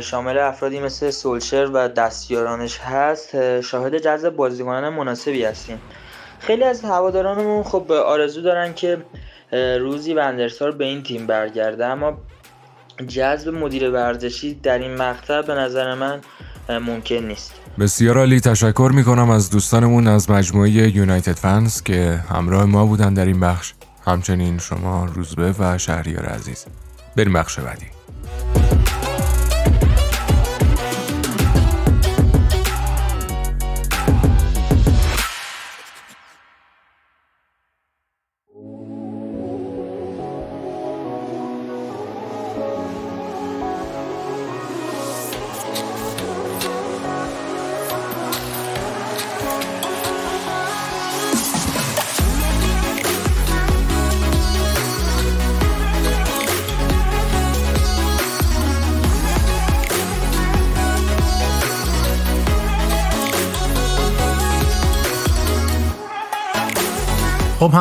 [0.02, 5.82] شامل افرادی مثل سولشر و دستیارانش هست شاهد جذب بازیکنان مناسبی هستیم.
[6.40, 8.98] خیلی از هوادارانمون خب آرزو دارن که
[9.80, 12.18] روزی وندرسار به این تیم برگرده اما
[13.08, 16.22] جذب مدیر ورزشی در این مقطع به نظر من
[16.70, 17.54] ممکن نیست.
[17.80, 18.40] بسیار عالی.
[18.40, 23.74] تشکر می‌کنم از دوستانمون از مجموعه یونایتد فنز که همراه ما بودن در این بخش.
[24.06, 26.66] همچنین شما روزبه و شهریار عزیز.
[27.16, 27.95] بریم بخش بعدی.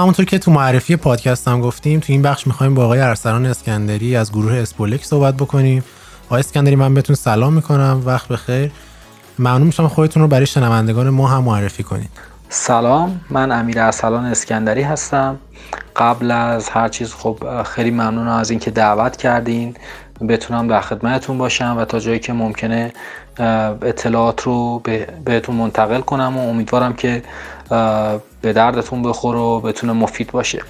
[0.05, 4.17] همونطور که تو معرفی پادکست هم گفتیم تو این بخش می‌خوایم با آقای ارسلان اسکندری
[4.17, 5.85] از گروه اسپولک صحبت بکنیم.
[6.27, 8.03] آقای اسکندری من بهتون سلام می‌کنم.
[8.05, 8.73] وقت بخیر.
[9.39, 12.11] ممنون میشم خودتون رو برای شنوندگان ما هم معرفی کنید.
[12.49, 13.21] سلام.
[13.31, 15.37] من امیر ارسلان اسکندری هستم.
[15.97, 19.77] قبل از هر چیز خب خیلی ممنونم از اینکه دعوت کردین.
[20.29, 22.93] بتونم در خدمتتون باشم و تا جایی که ممکنه
[23.83, 24.83] اطلاعات رو
[25.25, 27.23] بهتون منتقل کنم و امیدوارم که
[28.43, 30.63] به دردتون بخور و بتونه مفید باشه.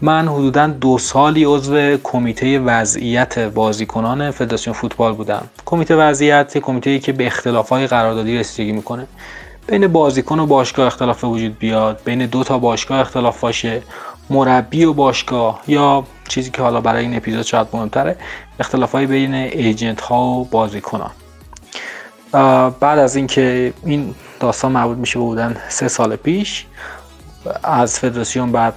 [0.00, 5.48] من حدودا دو سالی عضو کمیته وضعیت بازیکنان فدراسیون فوتبال بودم.
[5.66, 9.06] کمیته وضعیت کمیته که به اختلافهای قراردادی رسیدگی می‌کنه.
[9.66, 12.00] بین بازیکن و باشگاه اختلاف وجود بیاد.
[12.04, 13.82] بین دو تا باشگاه اختلاف باشه.
[14.30, 18.16] مربی و باشگاه یا چیزی که حالا برای این اپیزود شاید مهمتره
[18.60, 21.10] اختلاف های بین ایجنت ها و بازیکنان.
[22.80, 26.66] بعد از اینکه این داستان مربوط میشه بودن سه سال پیش
[27.62, 28.74] از فدراسیون بعد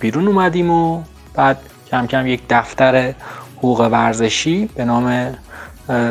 [0.00, 1.02] بیرون اومدیم و
[1.34, 1.58] بعد
[1.90, 3.14] کم کم یک دفتر
[3.58, 5.34] حقوق ورزشی به نام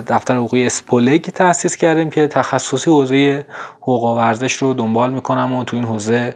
[0.08, 3.45] دفتر حقوقی اسپولگ تأسیس کردیم که تخصصی حوزه
[3.82, 6.36] حقوق ورزش رو دنبال می‌کنم و تو این حوزه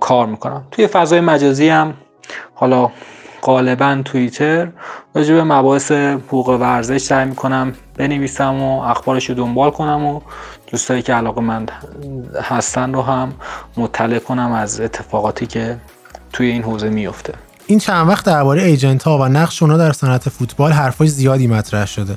[0.00, 0.64] کار می‌کنم.
[0.70, 1.94] توی فضای مجازی هم
[2.54, 2.90] حالا
[3.42, 4.68] غالبا توییتر.
[5.14, 10.20] راجع به مباحث حقوق ورزش سعی می‌کنم بنویسم و اخبارش رو دنبال کنم و
[10.66, 11.66] دوستایی که علاقه من
[12.42, 13.32] هستن رو هم
[13.76, 15.78] مطلع کنم از اتفاقاتی که
[16.32, 17.34] توی این حوزه میفته
[17.66, 21.86] این چند وقت درباره ایجنت ها و نقش اونا در صنعت فوتبال حرفای زیادی مطرح
[21.86, 22.16] شده.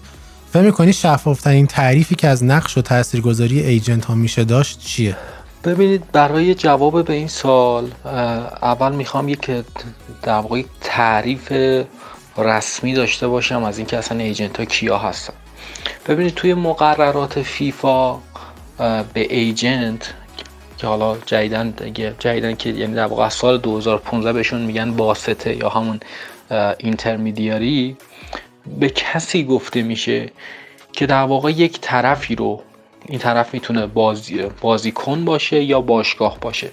[0.53, 5.17] فکر می‌کنی شفافترین تعریفی که از نقش و تاثیرگذاری ایجنت ها میشه داشت چیه؟
[5.65, 7.91] ببینید برای جواب به این سال
[8.61, 9.51] اول می‌خوام یک
[10.23, 11.53] در واقع تعریف
[12.37, 15.33] رسمی داشته باشم از اینکه اصلا ایجنت ها کیا هستن.
[16.07, 18.19] ببینید توی مقررات فیفا
[19.13, 20.13] به ایجنت
[20.77, 21.73] که حالا جدیدن
[22.19, 25.99] جدیدن که یعنی در واقع از سال 2015 بهشون میگن واسطه یا همون
[26.77, 27.97] اینترمیدیاری
[28.79, 30.31] به کسی گفته میشه
[30.93, 32.63] که در واقع یک طرفی رو
[33.07, 36.71] این طرف می‌تونه بازی بازیکن باشه یا باشگاه باشه.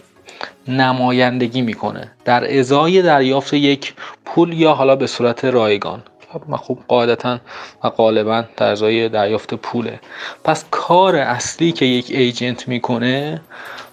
[0.68, 2.10] نمایندگی می‌کنه.
[2.24, 6.02] در ازای دریافت یک پول یا حالا به صورت رایگان.
[6.32, 7.38] خب خوب قاعدتا
[7.84, 10.00] و غالبا در ازای دریافت پوله.
[10.44, 13.40] پس کار اصلی که یک ایجنت می‌کنه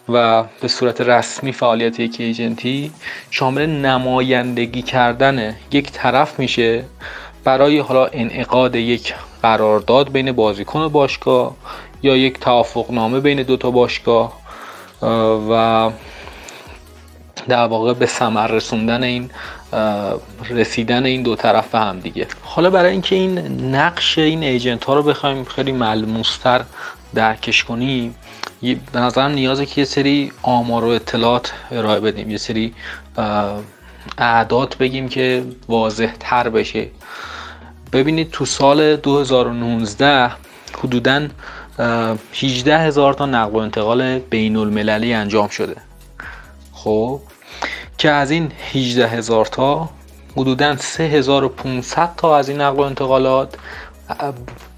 [0.10, 2.92] و به صورت رسمی فعالیت یک ایجنتی
[3.32, 6.84] شامل نمایندگی کردن یک طرف میشه
[7.44, 11.56] برای حالا انعقاد یک قرارداد بین بازیکن و باشگاه
[12.04, 14.40] یا یک توافق نامه بین دو تا باشگاه
[15.50, 15.90] و
[17.48, 19.32] در واقع به ثمر رسوندن این
[20.50, 22.28] رسیدن این دو طرف به هم دیگه.
[22.42, 23.40] حالا برای اینکه این
[23.76, 26.66] نقش این ایجنت ها رو بخوایم خیلی ملموستر
[27.16, 28.16] درکش کنیم
[28.62, 32.74] به نظرم نیازه که یه سری آمار و اطلاعات ارائه بدیم یه سری
[34.18, 36.88] اعداد بگیم که واضح تر بشه.
[37.94, 40.32] ببینید تو سال 2019
[40.80, 41.28] حدوداً
[41.80, 45.76] 18 هزار تا نقل و انتقال بین المللی انجام شده.
[46.74, 47.22] خب
[47.98, 49.90] که از این 18 هزار تا
[50.38, 53.56] حدودا 3500 تا از این نقل و انتقالات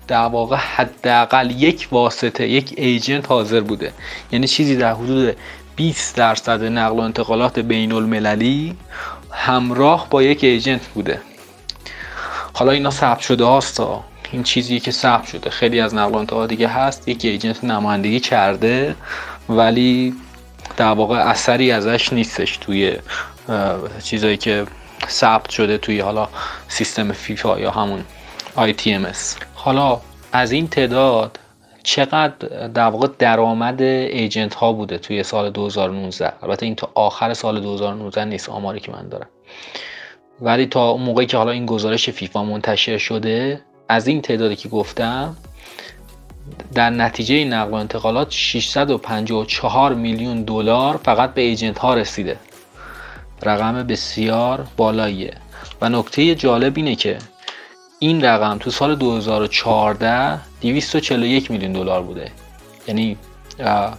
[0.07, 3.93] در واقع حداقل یک واسطه یک ایجنت حاضر بوده.
[4.31, 5.35] یعنی چیزی در حدود
[5.75, 8.75] 20 درصد نقل و انتقالات بین المللی
[9.31, 11.21] همراه با یک ایجنت بوده.
[12.53, 15.49] حالا اینا ثبت شده هاستا این چیزی که ثبت شده.
[15.49, 17.07] خیلی از نقل انتقال دیگه هست.
[17.07, 18.95] یک ایجنت نمایندگی کرده
[19.49, 20.13] ولی
[20.77, 22.97] در واقع اثری ازش نیستش توی
[24.03, 24.65] چیزایی که
[25.07, 26.29] ثبت شده توی حالا
[26.67, 28.05] سیستم فیفا یا همون
[28.57, 31.39] ITMS حالا از این تعداد
[31.83, 37.61] چقدر در واقع درآمد ایجنت ها بوده توی سال 2019 البته این تا آخر سال
[37.61, 39.27] 2019 نیست آماری که من دارم.
[40.41, 44.69] ولی تا اون موقعی که حالا این گزارش فیفا منتشر شده از این تعدادی که
[44.69, 45.35] گفتم
[46.73, 52.37] در نتیجه نقل و انتقالات 654 میلیون دلار فقط به ایجنت ها رسیده.
[53.43, 55.33] رقم بسیار بالاییه.
[55.81, 57.17] و نکته جالب اینه که
[57.99, 62.31] این رقم تو سال 2014 241 میلیون دلار بوده.
[62.87, 63.17] یعنی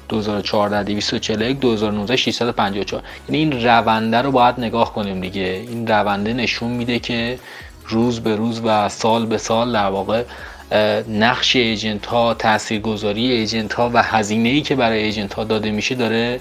[0.08, 5.64] 2014 241 2019 654 یعنی این رونده رو باید نگاه کنیم دیگه.
[5.68, 7.38] این رونده نشون میده که
[7.92, 10.24] روز به روز و سال به سال در واقع
[11.08, 15.94] نقش ایجنت ها تاثیرگذاری ایجنت ها و هزینه ای که برای ایجنت ها داده میشه
[15.94, 16.40] داره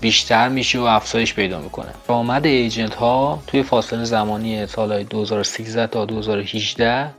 [0.00, 1.88] بیشتر میشه و افزایش پیدا می‌کنه.
[2.08, 7.10] درآمد ایجنت ها توی فاصله زمانی سال 2013 تا 2018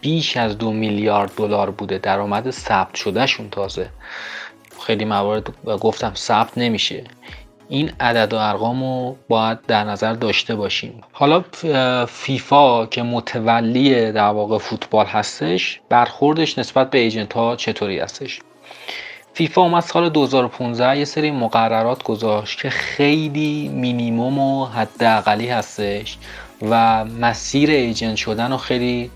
[0.00, 1.98] بیش از دو میلیارد دلار بوده.
[1.98, 3.88] درآمد ثبت شده شون تازه.
[4.86, 7.04] خیلی موارد گفتم ثبت نمیشه.
[7.68, 11.00] این عدد و ارقام رو باید در نظر داشته باشیم.
[11.12, 11.44] حالا
[12.06, 18.40] فیفا که متولی در واقع فوتبال هستش برخوردش نسبت به ایجنت ها چطوری هستش؟
[19.34, 26.18] فیفا اومد سال 2015 یه سری مقررات گذاشت که خیلی مینیموم و حداقلی هستش
[26.62, 29.10] و مسیر ایجنت شدن رو خیلی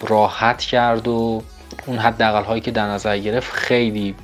[0.00, 1.42] راحت کرد و
[1.86, 4.14] اون حداقل هایی که در نظر گرفت خیلی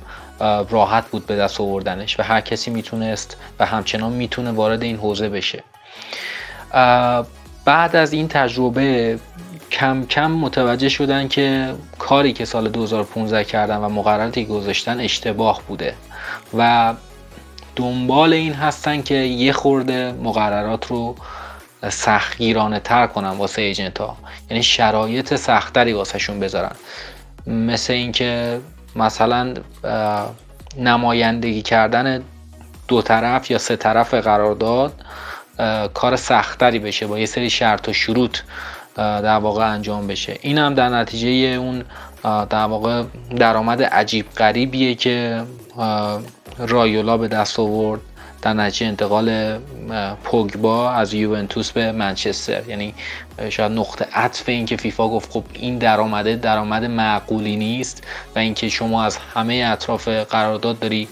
[0.69, 5.29] راحت بود به دست آوردنش و هر کسی می‌تونست و همچنان می‌تونه وارد این حوزه
[5.29, 5.63] بشه.
[7.65, 9.19] بعد از این تجربه
[9.71, 15.95] کم کم متوجه شدن که کاری که سال 2015 کردن و مقرراتی گذاشتن اشتباه بوده
[16.57, 16.93] و
[17.75, 21.15] دنبال این هستن که یه خورده مقررات رو
[21.89, 24.17] سختگیرانه تر کنن واسه ایجنت ها
[24.49, 26.75] یعنی شرایط سختری واسه شون بذارن.
[27.47, 28.59] مثل اینکه
[28.95, 29.53] مثلا
[30.77, 32.23] نمایندگی کردن
[32.87, 34.93] دو طرف یا سه طرف قرارداد
[35.93, 38.37] کار سختری بشه با یه سری شرط و شروط
[38.95, 40.37] در واقع انجام بشه.
[40.41, 41.83] این هم در نتیجه اون
[42.23, 43.03] در واقع
[43.37, 45.43] درآمد عجیب غریبیه که
[46.57, 48.01] رایولا به دست آورد.
[48.45, 49.57] در نتیجه انتقال
[50.23, 52.69] پوگبا از یوونتوس به منچستر.
[52.69, 52.93] یعنی
[53.49, 58.03] شاید نقطه عطف این که فیفا گفت خب این درآمده درآمد معقولی نیست
[58.35, 61.07] و اینکه شما از همه اطراف قرارداد داری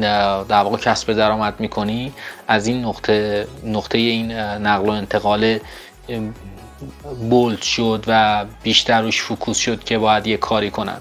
[0.00, 2.12] در واقع کسب درآمد می‌کنی
[2.48, 5.58] از این نقطه نقطه این نقل و انتقال
[7.30, 10.98] bold شد و بیشتر روش focus شد که باید یه کاری کنن.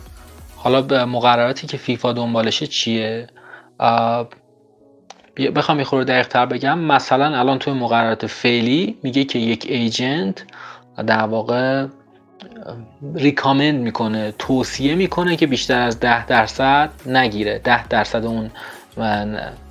[0.55, 3.27] حالا به مقرراتی که فیفا دنبالشه چیه؟
[5.37, 6.79] بخوام یه خورده دقیق تر بگم.
[6.79, 10.43] مثلا الان توی مقررات فعلی میگه که یک agent
[11.07, 11.85] در واقع
[13.15, 17.59] ریکامند می‌کنه توصیه می‌کنه که بیشتر از ده درصد نگیره.
[17.59, 18.51] ده درصد اون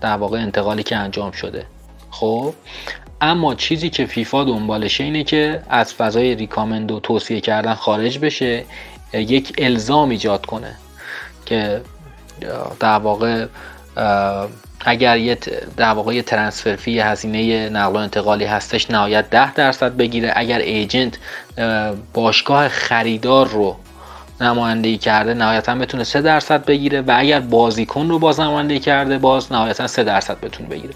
[0.01, 1.67] در واقع انتقالی که انجام شده.
[2.11, 2.55] خب؟
[3.21, 8.65] اما چیزی که فیفا دنبالشه اینه که از فضای ریکامند و توصیه کردن خارج بشه
[9.13, 10.75] یک الزام ایجاد کنه
[11.47, 11.81] که
[12.81, 13.47] در واقع
[14.89, 15.39] اگر یه
[15.77, 16.21] در واقع
[16.77, 20.33] fee هزینه نقل و انتقالی هستش نهایت 10 درصد بگیره.
[20.37, 21.19] اگر agent
[22.15, 23.77] باشگاه خریدار رو
[24.41, 29.53] نمایندگی کرده نهایتا بتونه 3 درصد بگیره و اگر بازیکن رو باز نمایندگی کرده باز
[29.53, 30.95] نهایتا 3 درصد بتونه بگیره.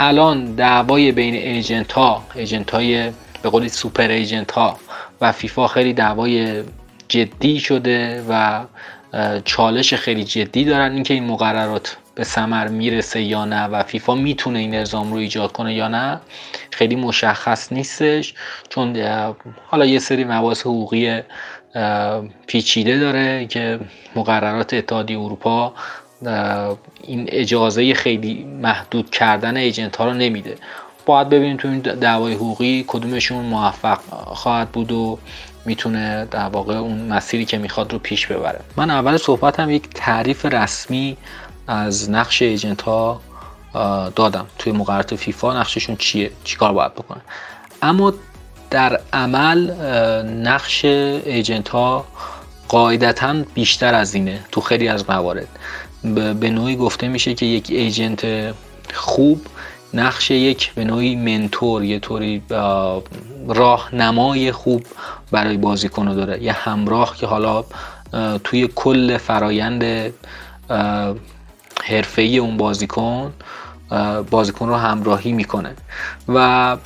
[0.00, 3.10] الان دعوای بین agent ها agent های
[3.42, 4.76] به قولی super agent ها
[5.20, 6.62] و فیفا خیلی دعوای
[7.08, 8.60] جدی شده و
[9.44, 14.58] چالش خیلی جدی دارن اینکه این مقررات به ثمر می‌رسه یا نه و فیفا می‌تونه
[14.58, 16.20] این نظام رو ایجاد کنه یا نه
[16.70, 18.34] خیلی مشخص نیستش
[18.68, 18.96] چون
[19.66, 21.20] حالا یه سری مباحث حقوقی
[22.46, 23.80] پیچیده داره که
[24.16, 25.74] مقررات اتحادیه اروپا
[27.02, 30.56] این اجازه خیلی محدود کردن ایجنت ها رو نمیده.
[31.06, 35.18] باید ببینیم تو این دعوای حقوقی کدومشون موفق خواهد بود و
[35.64, 38.60] می‌تونه در واقع اون مسیری که می‌خواد رو پیش ببره.
[38.76, 41.16] من اول صحبتم یک تعریف رسمی
[41.66, 43.20] از نقش ایجنت ها
[44.16, 44.46] دادم.
[44.58, 47.20] توی مقررات فیفا نقششون چیه؟ چیکار باید بکنه
[47.82, 48.12] اما
[48.70, 49.70] در عمل
[50.24, 52.04] نقش ایجنت ها
[52.68, 55.48] قاعدتا بیشتر از اینه تو خیلی از موارد.
[56.40, 58.54] به نوعی گفته میشه که یک ایجنت
[58.94, 59.46] خوب
[59.94, 62.42] نقش یک به نوعی منتور یه طوری
[63.48, 64.86] راهنمای خوب
[65.30, 66.42] برای بازیکن داره.
[66.42, 67.64] یه همراه که حالا
[68.44, 70.12] توی کل فرایند
[71.84, 73.32] حرفه‌ای اون بازیکن
[74.30, 75.74] بازیکن رو همراهی می‌کنه.
[76.28, 76.76] و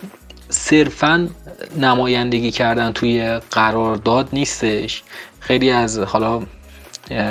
[0.48, 1.28] صرفا
[1.76, 5.02] نمایندگی کردن توی قرارداد نیستش.
[5.40, 6.42] خیلی از حالا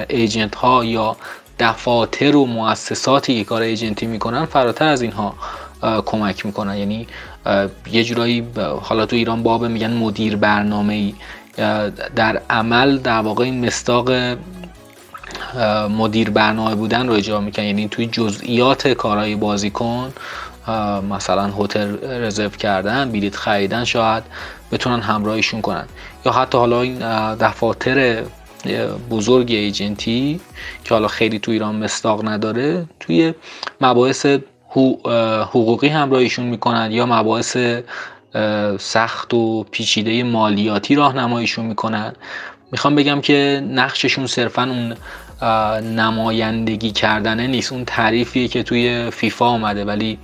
[0.10, 1.16] ایجنت ها یا
[1.60, 5.36] دفاتر و مؤسساتی که کار ایجنتی می‌کنن فراتر از اینها
[6.06, 6.78] کمک می‌کنن.
[6.78, 7.08] یعنی
[7.92, 8.48] یه جورایی
[8.82, 11.14] حالا تو ایران باب میگن مدیر برنامه ای
[12.16, 14.12] در عمل در واقع این مستاق
[15.90, 20.14] مدیر برنامه بودن رو اجرا می‌کنن یعنی توی جزئیات کارهای بازیکن
[21.10, 24.24] مثلا هتل رزرو کردن بلیط خریدن شاید
[24.72, 25.86] بتونن همراهیشون کنن.
[26.26, 27.00] یا حتی حالا این
[27.36, 28.24] دفاتر
[29.10, 30.40] بزرگ ایجنتی
[30.84, 33.34] که حالا خیلی تو ایران مستاق نداره توی
[33.82, 34.26] مباحث
[35.50, 37.58] حقوقی همراهیشون می‌کنن یا مباحث
[38.80, 42.14] سخت و پیچیده مالیاتی راهنماییشون می‌کنن.
[42.72, 44.96] می‌خوام بگم که نقششون صرفا اون
[45.96, 47.72] نمایندگی کردنه نیست.
[47.74, 50.20] اون تعریفیه که توی فیفا آمده ولی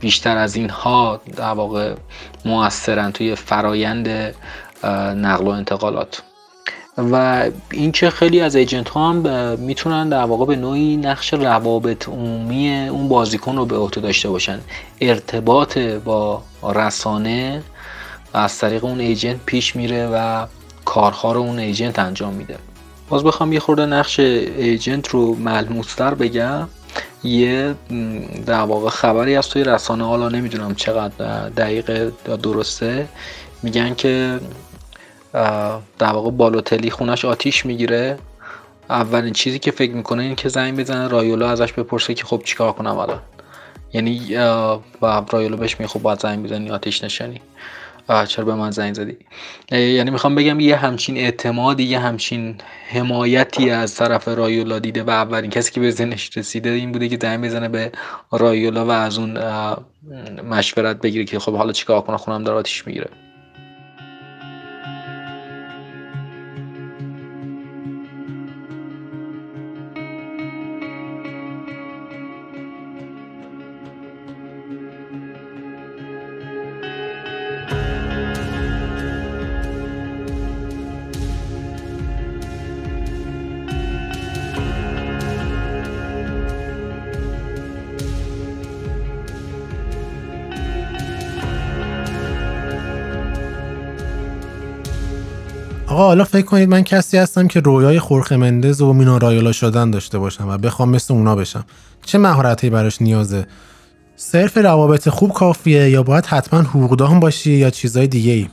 [0.00, 1.94] بیشتر از اینها در واقع
[2.44, 4.34] موثرن توی فرایند
[5.16, 6.22] نقل و انتقالات.
[6.98, 12.88] و اینکه خیلی از ایجنت ها هم می‌تونن در واقع به نوعی نقش روابط عمومی
[12.88, 14.60] اون بازیکن رو به عهده داشته باشن.
[15.00, 16.42] ارتباط با
[16.74, 17.62] رسانه
[18.34, 20.46] از طریق اون ایجنت پیش میره و
[20.84, 22.56] کارها رو اون ایجنت انجام میده.
[23.08, 26.68] باز بخوام یه خورده نقش ایجنت رو ملموستر بگم.
[27.24, 27.74] یه
[28.46, 32.10] در واقع خبری از توی رسانه حالا نمی‌دونم چقدر دقیق
[32.42, 33.08] درسته.
[33.62, 34.40] میگن که
[35.98, 38.18] در واقع بالوتلی خونش آتیش می‌گیره.
[38.90, 42.72] اولین چیزی که فکر می‌کنه این که زنگ بزنه رایولا ازش بپرسه که خب چیکار
[42.72, 43.20] کنم الان؟
[43.92, 44.36] یعنی
[45.02, 47.40] و رایولا بهش میگه خب باید زنگ بزنی آتیش نشانی
[48.08, 49.16] چرا به من زنگ زدی؟
[49.70, 52.54] یعنی می‌خوام بگم یه همچین اعتمادی یه همچین
[52.88, 57.18] حمایتی از طرف رایولا دیده و اولین کسی که به ذهنش رسیده این بوده که
[57.22, 57.92] زنگ بزنه به
[58.32, 59.38] رایولا و از اون
[60.50, 63.10] مشورت بگیره که خب حالا چیکار کنه خونم داره آتیش می‌گیره.
[96.08, 100.18] حالا فکر کنید من کسی هستم که رویای خورخ مندز و مینا رایولا شدن داشته
[100.18, 101.64] باشم و بخوام مثل اونا بشم.
[102.06, 103.46] چه مهارتی براش نیازه؟
[104.16, 108.48] صرف روابط خوب کافیه یا باید حتما حقوقدان باشی یا چیزای دیگه ای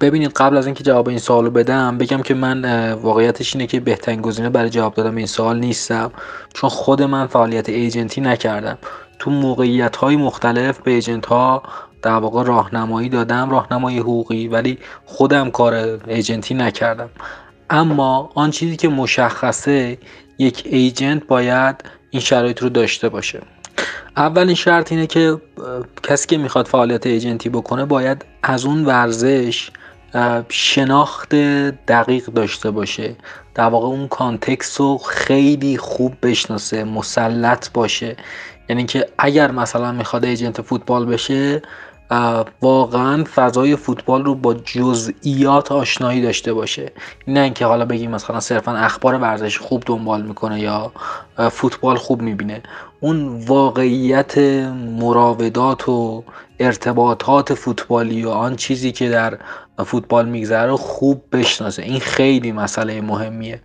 [0.00, 4.20] ببینید قبل از اینکه جواب این سوالو بدم بگم که من واقعیتش اینه که بهترین
[4.20, 6.10] گزینه برای جواب دادن این سوال نیستم.
[6.54, 8.78] چون خود من فعالیت ایجنتی نکردم.
[9.18, 11.62] تو موقعیت های مختلف به ایجنت ها
[12.02, 15.74] در واقع راهنمایی دادم راهنمایی حقوقی ولی خودم کار
[16.06, 17.10] ایجنتی نکردم.
[17.70, 19.98] اما آن چیزی که مشخصه
[20.38, 23.40] یک ایجنت باید این شرایط رو داشته باشه.
[24.16, 25.40] اولین شرط اینه که
[26.02, 29.70] کسی که می‌خواد فعالیت ایجنتی بکنه باید از اون ورزش
[30.48, 31.34] شناخت
[31.88, 33.16] دقیق داشته باشه.
[33.54, 38.16] در واقع اون کانتکست رو خیلی خوب بشناسه مسلط باشه.
[38.68, 41.62] یعنی که اگر مثلا می‌خواد ایجنت فوتبال بشه
[42.62, 46.92] واقعا فضای فوتبال رو با جزئیات آشنایی داشته باشه.
[47.26, 50.92] نه اینکه حالا بگیم مثلا صرفا اخبار ورزش خوب دنبال می‌کنه یا
[51.50, 52.62] فوتبال خوب می‌بینه.
[53.00, 54.38] اون واقعیت
[54.98, 56.24] مراودات و
[56.60, 59.38] ارتباطات فوتبالی و آن چیزی که در
[59.86, 61.82] فوتبال میگذره خوب بشناسه.
[61.82, 63.60] این خیلی مسئله مهمیه.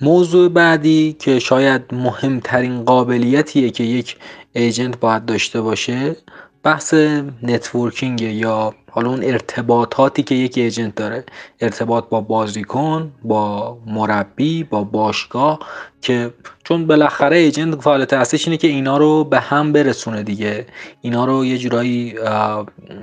[0.00, 4.16] موضوع بعدی که شاید مهمترین قابلیتیه که یک
[4.52, 6.16] agent باید داشته باشه.
[6.62, 6.94] بحث
[7.42, 11.24] networking یا حالا اون ارتباطاتی که یک agent داره.
[11.60, 15.58] ارتباط با بازیکن با مربی با باشگاه
[16.02, 16.34] که
[16.64, 20.66] چون بالاخره agent فعالیت اصلیش اینه که اینا رو به هم برسونه دیگه.
[21.00, 22.14] اینا رو یه جورایی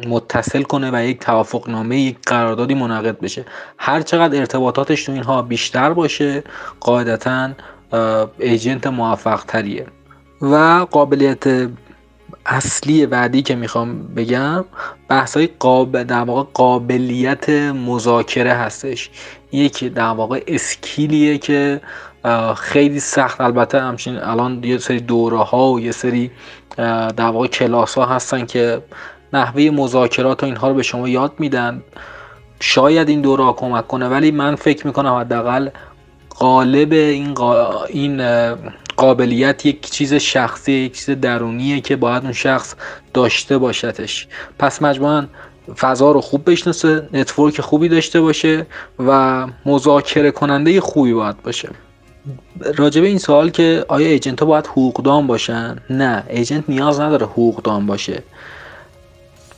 [0.07, 3.45] متصل کنه و یک توافق نامه یک قراردادی منعقد بشه.
[3.77, 6.43] هر چقدر ارتباطاتش تو اینها بیشتر باشه
[6.79, 7.49] قاعدتا
[8.39, 9.85] ایجنت موفق تریه
[10.41, 11.69] و قابلیت
[12.45, 14.65] اصلی بعدی که می‌خوام بگم
[15.09, 16.03] بحث های قاب...
[16.03, 19.09] در واقع قابلیت مذاکره هستش.
[19.51, 21.81] یک در واقع اسکیلیه که
[22.57, 26.31] خیلی سخت البته همچین الان یه سری دوره ها و یه سری
[26.77, 28.81] در واقع کلاس ها هستن که
[29.33, 31.83] نحوه مذاکرات و اینها رو به شما یاد میدن.
[32.59, 35.69] شاید این دوره کمک کنه ولی من فکر می‌کنم حداقل
[36.29, 37.83] قالب این, قا...
[37.85, 38.21] این
[38.97, 42.75] قابلیت یک چیز شخصی یک چیز درونیه که باید اون شخص
[43.13, 44.27] داشته باشدش
[44.59, 45.27] پس مجموعا
[45.77, 48.65] فضا رو خوب بشناسه network خوبی داشته باشه
[48.99, 51.69] و مذاکره کننده خوبی باید باشه.
[52.77, 57.85] راجبه این سوال که آیا agent ها باید حقوقدان باشن؟ نه agent نیاز نداره حقوقدان
[57.85, 58.23] باشه.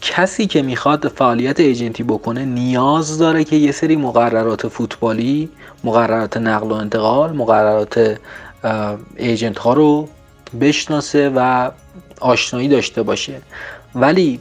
[0.02, 5.50] کسی که می‌خواد فعالیت ایجنتی بکنه نیاز داره که یه سری مقررات فوتبالی
[5.84, 8.18] مقررات نقل و انتقال مقررات
[9.16, 10.10] ایجنت ها رو
[10.62, 11.72] بشناسه و
[12.20, 13.42] آشنایی داشته باشه.
[13.96, 14.40] ولی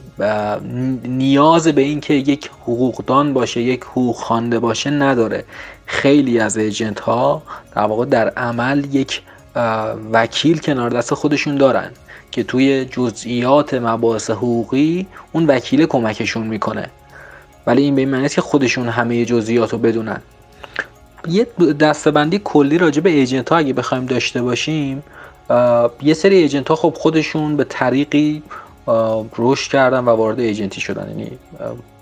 [1.03, 5.43] نیاز به اینکه یک حقوقدان باشه یک حقوق خوانده باشه نداره.
[5.85, 7.41] خیلی از ایجنت ها
[7.75, 9.21] در واقع در عمل یک
[10.11, 11.91] وکیل کنار دست خودشون دارن
[12.31, 16.89] که توی جزئیات مباحث حقوقی اون وکیل کمکشون می‌کنه.
[17.67, 20.21] ولی این به این معنی که خودشون همه جزئیات رو بدونن.
[21.27, 21.47] یه
[21.79, 25.03] دستبندی کلی راجع به ایجنت ها اگه بخوایم داشته باشیم
[26.01, 28.43] یه سری ایجنت ها خب خودشون به طریقی
[29.37, 31.09] رشد کردن و وارد ایجنتی شدن.
[31.09, 31.31] یعنی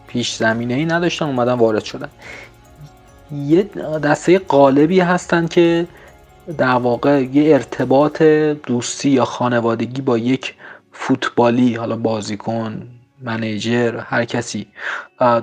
[0.07, 2.09] پیش زمینه ای نداشتن اومدن وارد شدن.
[3.31, 3.63] یه
[4.03, 5.87] دسته قالبی هستن که
[6.57, 8.21] در واقع یه ارتباط
[8.67, 10.53] دوستی یا خانوادگی با یک
[10.91, 12.87] فوتبالی حالا بازیکن
[13.21, 14.67] منیجر هر کسی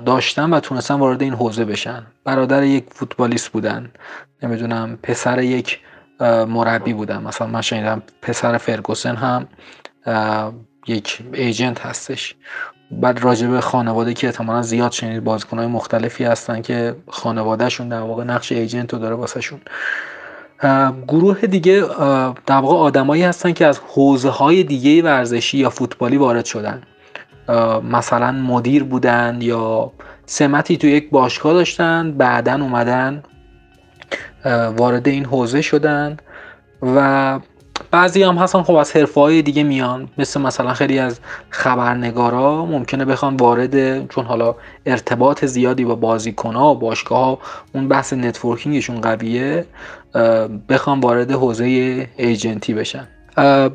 [0.05, 2.05] داشتن و تونستن وارد این حوزه بشن.
[2.23, 3.91] برادر یک فوتبالیست بودن.
[4.43, 5.79] نمی‌دونم پسر یک
[6.47, 7.21] مربی بودن.
[7.21, 9.47] مثلا من شنیدم پسر فرگوسن هم
[10.87, 12.35] یک ایجنت هستش.
[12.91, 18.51] بعد راجب خانواده که احتمالا زیاد شنید بازیکنهای مختلفی هستن که خانوادهشون در واقع نقش
[18.51, 19.61] ایجنت رو داره واسهشون.
[21.07, 21.81] گروه دیگه
[22.45, 26.81] در واقع آدمایی هستن که از حوزه های دیگه ورزشی یا فوتبالی وارد شدن.
[27.83, 29.91] مثلا مدیر بودن یا
[30.25, 33.23] سمتی تو یک باشگاه داشتن بعدا اومدن
[34.77, 36.17] وارد این حوزه شدن
[36.81, 37.39] و
[37.91, 40.09] بعضی هم هستن خب از حرفه های دیگه میان.
[40.17, 41.19] مثل مثلا خیلی از
[41.49, 47.39] خبرنگارا ممکنه بخوان وارد چون حالا ارتباط زیادی با بازیکن ها و باشگاه ها
[47.73, 49.65] اون بحث networking شون قویه
[50.69, 51.65] بخوان وارد حوزه
[52.17, 53.07] agent ی بشن.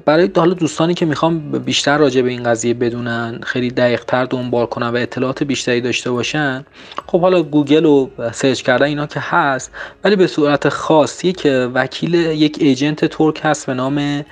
[0.05, 4.67] برای حالا دوستانی که می‌خوام بیشتر راجع به این قضیه بدونن خیلی دقیق تر دنبال
[4.67, 6.67] کنن و اطلاعات بیشتری داشته باشن
[7.07, 9.73] خب حالا گوگل و search کردن اینا که هست
[10.05, 14.25] ولی به صورت خاصی که وکیل یک agent ترک هست به نام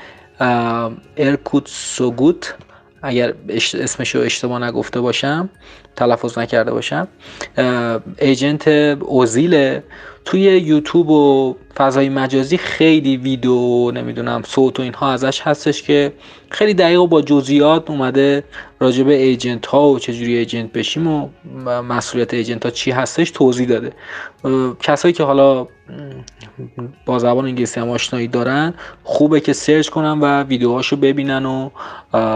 [1.17, 2.55] ارکوت سوگوت.
[3.03, 3.35] اگر
[3.75, 5.49] اسمش رو اشتباه نگفته باشم
[5.97, 7.09] تلفظ نکرده باشم
[8.19, 9.83] agent اوزیله
[10.27, 16.13] توی یوتیوب و فضای مجازی خیلی ویدیو نمی‌دونم صوت و اینها ازش هستش که
[16.51, 18.45] خیلی دقیق و با جزئیات اومده
[18.81, 21.29] راجع به agent ها و چجوری agent بشیم و
[21.83, 23.93] مسئولیت agent ها چی هستش توضیح داده.
[24.81, 25.69] کسایی که حالا
[27.07, 28.75] با زبان انگلیسی هم آشنایی دارن
[29.05, 31.71] خوبه که search کنن و ویدیوهاشو ببینن و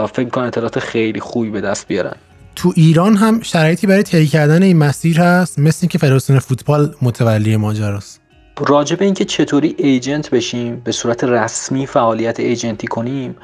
[0.07, 2.17] فکر کنن اطلاعات خیلی خوبی به دست بیارن.
[2.63, 7.57] تو ایران هم شرایطی برای طی کردن این مسیر هست مثل اینکه فدراسیون فوتبال متولی
[7.57, 8.21] ماجراست
[8.67, 13.37] راجع به اینکه چطوری ایجنت بشیم به صورت رسمی فعالیت ایجنتی کنیم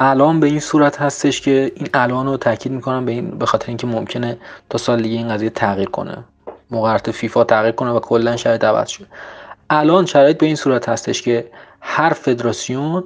[0.00, 3.68] الان به این صورت هستش که این الان رو تاکید می‌کنم به این به خاطر
[3.68, 4.38] اینکه ممکنه
[4.70, 6.24] تا سال دیگه این قضیه تغییر کنه.
[6.70, 9.06] مقررات فیفا تغییر کنه و کلا شرایط عوض شد
[9.70, 11.50] الان شرایط به این صورت هستش که
[11.80, 13.04] هر فدراسیون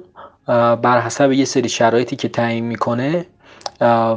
[0.81, 3.25] بر حسب یه سری شرایطی که تعیین می‌کنه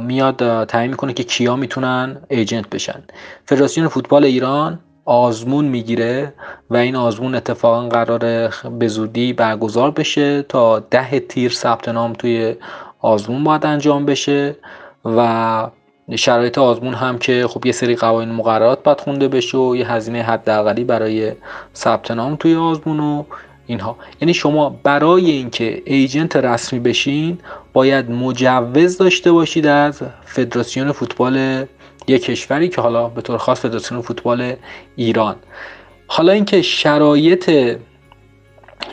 [0.01, 3.03] میاد تعیین می‌کنه که کیا می‌تونن ایجنت بشن.
[3.45, 6.33] فدراسیون فوتبال ایران آزمون می‌گیره
[6.69, 12.55] و این آزمون اتفاقا قرار به زودی برگزار بشه تا ده تیر ثبت نام توی
[12.99, 14.55] آزمون باید انجام بشه
[15.05, 15.69] و
[16.15, 20.21] شرایط آزمون هم که خب یه سری قوانین مقررات باید خونده بشه و یه هزینه
[20.21, 21.31] حداقلی برای
[21.75, 23.23] ثبت نام توی آزمون و
[23.67, 23.97] اینها.
[24.21, 27.39] یعنی شما برای اینکه ایجنت رسمی بشین
[27.73, 31.65] باید مجوز داشته باشید از فدراسیون فوتبال
[32.07, 34.53] یک کشوری که حالا به طور خاص فدراسیون فوتبال
[34.95, 35.35] ایران.
[36.07, 37.77] حالا اینکه شرایط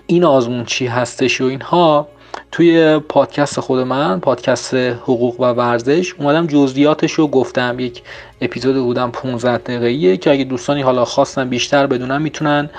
[0.06, 2.08] این آزمون چی هستش و اینها
[2.52, 7.80] توی پادکست خود من پادکست حقوق و ورزش اومدم جزئیاتش رو گفتم.
[7.80, 8.02] یک
[8.40, 12.70] اپیزود بودم 15 دقیقه‌ایه که اگه دوستانی حالا خواستن بیشتر بدونن می‌تونن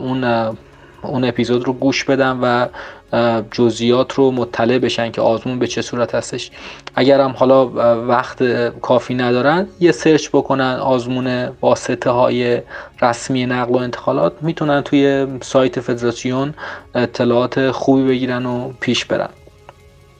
[0.00, 0.56] اون
[1.06, 2.68] اون اپیزود رو گوش بدم و
[3.50, 6.50] جزئیات رو مطلع بشن که آزمون به چه صورت هستش.
[6.94, 7.68] اگر هم حالا
[8.08, 12.62] وقت کافی ندارن یه سرچ بکنن آزمون واسطه های
[13.02, 14.32] رسمی نقل و انتقالات.
[14.40, 16.54] می‌تونن توی سایت فدراسیون
[16.94, 19.28] اطلاعات خوبی بگیرن و پیش برن.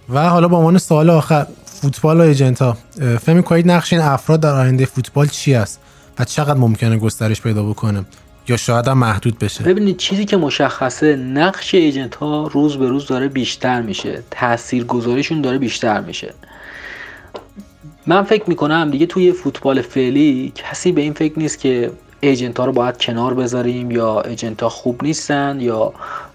[0.08, 2.76] و حالا با عنوان سوال آخر فوتبال و ایجنت ها
[3.20, 5.80] فهمی کنید نقش این افراد در آینده فوتبال چی است
[6.18, 8.04] و چقدر ممکنه گسترش پیدا بکنه؟
[8.48, 9.64] یا شاید هم محدود بشه.
[9.64, 14.22] ببینید چیزی که مشخصه نقش ایجنت ها روز به روز داره بیشتر میشه.
[14.30, 16.34] تأثیر گذاریشون داره بیشتر میشه.
[18.06, 21.90] من فکر می‌کنم دیگه توی فوتبال فعلی کسی به این فکر نیست که
[22.20, 25.92] ایجنت ها رو باید کنار بذاریم یا ایجنت ها خوب نیستن یا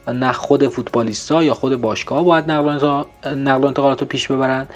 [0.07, 4.67] نه خود فوتبالیستا یا خود باشگاه باید نقل و انتقالات رو پیش ببرن.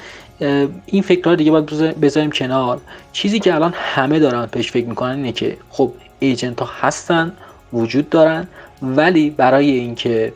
[0.85, 2.81] این فکرها دیگه باید بذاریم کنار.
[3.11, 5.93] چیزی که الان همه دارن پیش فکر می‌کنن اینه که خب
[6.23, 7.33] ایجنت ها هستن
[7.73, 8.47] وجود دارن
[8.81, 10.33] ولی برای اینکه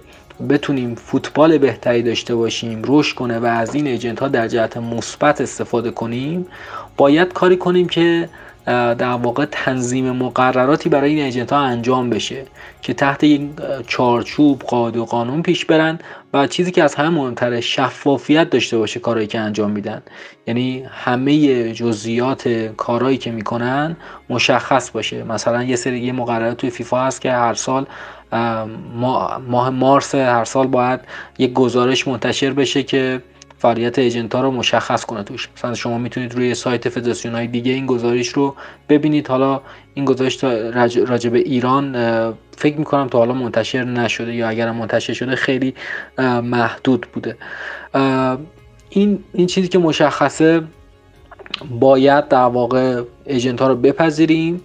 [0.49, 5.41] بتونیم فوتبال بهتری داشته باشیم رشد کنه و از این ایجنت ها در جهت مثبت
[5.41, 6.47] استفاده کنیم
[6.97, 8.29] باید کاری کنیم که
[8.67, 12.45] در واقع تنظیم مقرراتی برای این ایجنت ها انجام بشه
[12.81, 13.53] که تحت این
[13.87, 15.99] چارچوب قاعده و قانون پیش برن
[16.33, 20.01] و چیزی که از همه مهمتره شفافیت داشته باشه کارهایی که انجام میدن.
[20.47, 22.47] یعنی همه جزئیات
[22.77, 23.97] کارهایی که می‌کنن
[24.29, 25.23] مشخص باشه.
[25.23, 27.85] مثلا یه سری یه مقررات توی فیفا هست که هر سال
[29.47, 30.99] ماه مارس هر سال باید
[31.37, 33.21] یک گزارش منتشر بشه که
[33.57, 35.49] فعالیت ایجنت ها رو مشخص کنه توش.
[35.57, 38.55] مثلا شما می‌تونید روی سایت فدراسیون های دیگه این گزارش رو
[38.89, 39.27] ببینید.
[39.27, 39.61] حالا
[39.93, 40.43] این گزارش
[41.07, 41.93] راجع به ایران
[42.57, 45.73] فکر می‌کنم تا حالا منتشر نشده یا اگر منتشر شده خیلی
[46.43, 47.37] محدود بوده.
[48.89, 50.61] این این چیزی که مشخصه
[51.79, 54.61] باید در واقع ایجنت ها رو بپذیریم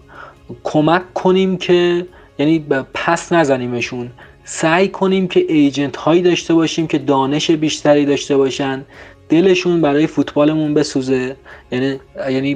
[0.64, 2.06] کمک کنیم که
[2.38, 4.10] یعنی پس نزنیمشون.
[4.44, 8.84] سعی کنیم که ایجنت هایی داشته باشیم که دانش بیشتری داشته باشن.
[9.28, 11.36] دلشون برای فوتبالمون بسوزه.
[11.72, 12.54] یعنی یعنی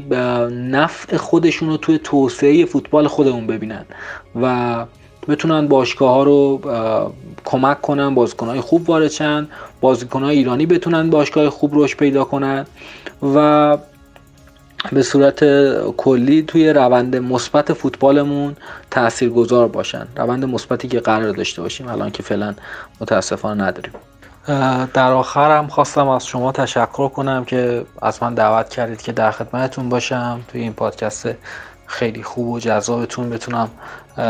[0.70, 3.84] نفع خودشون رو توی توسعه فوتبال خودمون ببینن
[4.42, 4.84] و
[5.28, 6.60] بتونن باشگاه ها رو
[7.44, 9.48] کمک کنن بازیکن های خوب وارد شن
[9.80, 12.66] بازیکن های ایرانی بتونن باشگاه خوب روش پیدا کنن
[13.34, 13.78] و
[14.92, 15.44] به صورت
[15.96, 18.56] کلی توی روند مثبت فوتبالمون
[18.90, 20.06] تاثیرگذار باشن.
[20.16, 21.88] روند مثبتی که قرار داشته باشیم.
[21.88, 22.54] الان که فعلا
[23.00, 23.92] متاسفانه نداریم.
[24.94, 29.30] در آخر هم خواستم از شما تشکر کنم که از من دعوت کردید که در
[29.30, 30.40] خدمتتون باشم.
[30.48, 31.28] توی این پادکست
[31.86, 33.68] خیلی خوب و جذابتون بتونم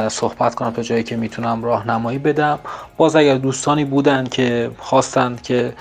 [0.09, 2.59] صحبت کنم تا جایی که می‌تونم راهنمایی بدم.
[2.97, 5.73] باز اگر دوستانی بودن که خواستند که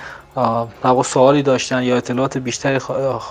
[0.84, 2.78] نوا سوالی داشتن یا اطلاعات بیشتری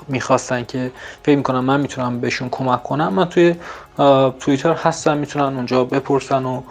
[0.07, 0.91] می‌خواستن که
[1.23, 3.55] فکر می‌کنم من می‌تونم بهشون کمک کنم من توی
[4.39, 6.61] توییتر هستم می‌تونن اونجا بپرسن و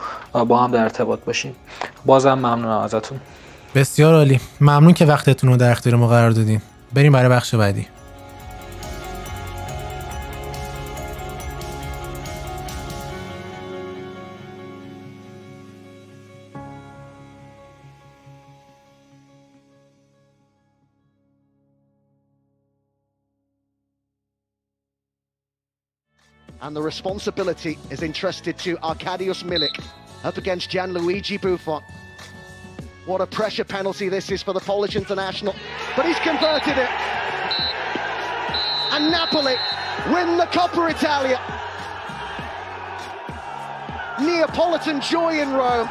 [0.44, 1.56] با هم در ارتباط باشیم.
[2.06, 3.20] بازم ممنونم ازتون.
[3.74, 4.40] بسیار عالی.
[4.60, 6.62] ممنون که وقتتون رو در اختیار ما قرار دادین.
[6.94, 7.86] بریم برای بخش بعدی.
[26.64, 29.84] And the responsibility is entrusted to Arkadiusz Milik
[30.24, 31.82] up against Gianluigi Buffon.
[33.04, 35.54] What a pressure penalty this is for the Polish international,
[35.94, 36.88] but he's converted it.
[38.92, 39.56] And Napoli
[40.10, 41.38] win the Coppa Italia.
[44.22, 45.88] Neapolitan joy in Rome.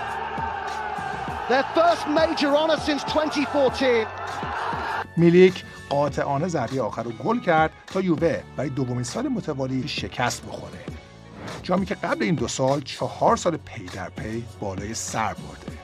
[1.50, 4.08] Their first major honour since 2014.
[5.18, 5.62] Milik
[5.94, 10.80] قاطعانه ضربه آخر رو گل کرد تا یووه برای دومین سال متوالی شکست بخوره.
[11.64, 15.83] جامی که قبل این دو سال چهار سال پی در پی بالای سر برده.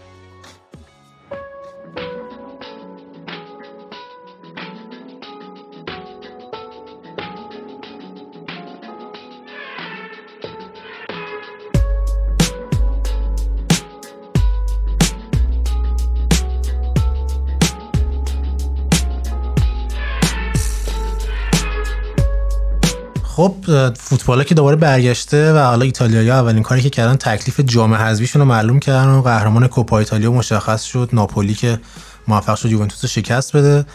[23.39, 23.55] خب
[23.93, 28.47] فوتبالا که دوباره برگشته و حالا ایتالیایی اولین کاری که کردن تکلیف جام حذفیشون رو
[28.47, 31.79] معلوم کردن و قهرمان کوپا ایتالیا مشخص شد ناپولی که
[32.27, 33.85] موفق شد یوونتوس شکست بده.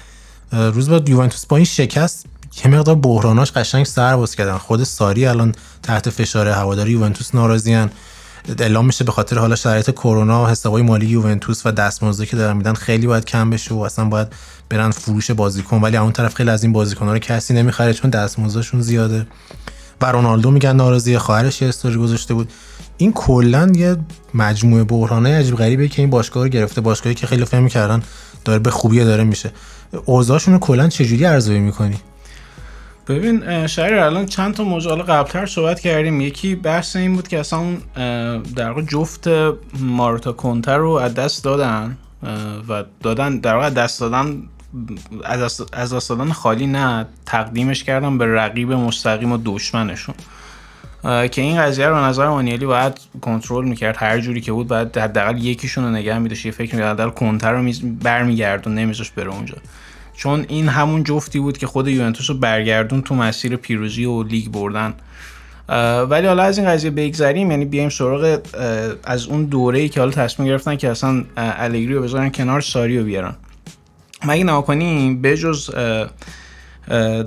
[0.53, 2.27] روز بعد یوونتوس با این شکست
[2.65, 4.59] یه مقدار بحراناش قشنگ سر باز کردن.
[4.59, 7.91] خود ساری الان تحت فشار هواداری یوونتوس ناراضیان.
[8.59, 12.57] اعلام میشه به خاطر حالا شرایط کرونا و حسابای مالی یوونتوس و دستمزدی که دارن
[12.57, 14.29] میدن خیلی باید کم بشه و اصلا باید
[14.69, 15.81] برن فروش بازیکن.
[15.81, 19.27] ولی اون طرف خیلی از این بازیکن‌ها رو کسی نمی‌خره چون دستمزدشون زیاده.
[20.01, 22.53] و رونالدو میگن ناراضی خواهرش یه استوری گذاشته بود.
[22.97, 23.97] این کلا یه
[24.35, 28.03] مجموعه بحرانه عجیب غریبه که این باشگاه رو گرفته باشگاهی که خیلی فهم کردن
[28.45, 29.53] داره به خوبی داره میشه.
[30.05, 31.97] اوضاعشون رو کلا چجوری ارزیابی می‌کنی؟
[33.09, 36.21] ببین شهر الان چند تا موضوع قبلتر صحبت کردیم.
[36.21, 37.77] یکی بحث این بود که اصلا
[38.57, 39.29] در واقع جفت
[39.81, 41.97] مارتا کنتر رو از دست دادن
[42.69, 44.43] و دادن در واقع دست دادن
[45.73, 50.15] از دست دادن خالی نه تقدیمش کردن به رقیب مستقیم و دشمنشون.
[51.03, 53.97] که این قضیه رو نظر مانیلی باید کنترل می‌کرد.
[53.99, 56.47] هر جوری که بود باید حداقل یکیشون رو نگه میداشت.
[56.47, 59.55] یه فکر می‌کرد حداقل کنتر رو برمیگرد و نمیذاش بره اونجا.
[60.15, 64.49] چون این همون جفتی بود که خود یوونتوس رو برگردون تو مسیر پیروزی و لیگ
[64.49, 64.95] بردن.
[66.09, 68.41] ولی حالا از این قضیه بگذریم یعنی بیایم سراغ
[69.05, 72.99] از اون دوره ای که حالا تصمیم گرفتن که اصلا الگری رو بذارن کنار ساری
[72.99, 73.35] رو بیارن.
[74.25, 75.71] مگه نکنیم بجز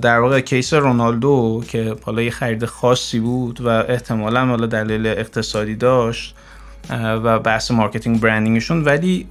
[0.02, 5.74] در واقع case رونالدو که حالا یه خرید خاصی بود و احتمالا حالا دلیل اقتصادی
[5.74, 6.34] داشت
[6.90, 9.26] و بحث marketing branding شون ولی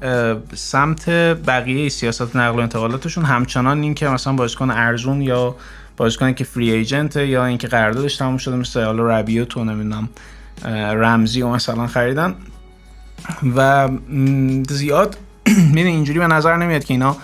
[0.56, 1.10] سمت
[1.48, 5.56] بقیه سیاست نقل و انتقالاتشون همچنان این که مثلا بازیکن ارزون یا
[5.98, 10.10] بازیکنی که فری ایجنت یا اینکه قراردادش تموم شده مثل حالا ربیو تو نمی‌دونم
[10.94, 12.36] رمزی و مثلا خریدن.
[13.56, 13.90] و
[14.70, 15.18] زیاد
[15.74, 17.18] می‌دونی اینجوری به نظر نمیاد که اینا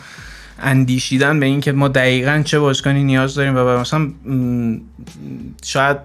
[0.60, 4.10] اندیشیدن به اینکه ما دقیقا چه بازیکنی نیاز داریم و مثلا
[5.64, 5.98] شاید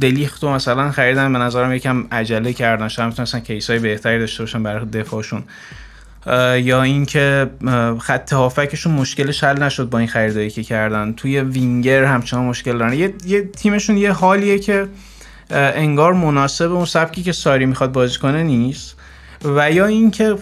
[0.00, 2.88] دلیخت و مثلا خریدن به نظرم یکم عجله کردن.
[2.88, 5.42] شاید می‌تونستن کیسای بهتری داشته باشن برای دفاعشون.
[6.56, 7.50] یا اینکه
[8.00, 11.12] خط هافکشون مشکلش حل نشد با این خریدایی که کردن.
[11.12, 12.92] توی وینگر همچنان مشکل دارن.
[12.92, 14.88] یه, یه تیمشون یه حالیه که
[15.50, 18.96] انگار مناسب اون سبکی که ساری می‌خواد بازی کنه نیست.
[19.44, 20.34] و یا اینکه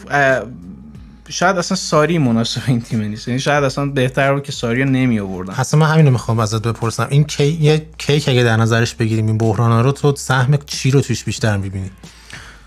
[1.30, 3.28] شاید اصلا ساری مناسب این تیم نیست.
[3.28, 5.54] یعنی شاید اصلا بهتر بود که ساری رو نمی آوردن.
[5.54, 7.06] اصلا من همین می‌خوام ازت بپرسم.
[7.10, 11.00] این کی یه کیک اگه در نظرش بگیریم این بحران رو تو سهم چی رو
[11.00, 11.90] توش بیشتر می‌بینی؟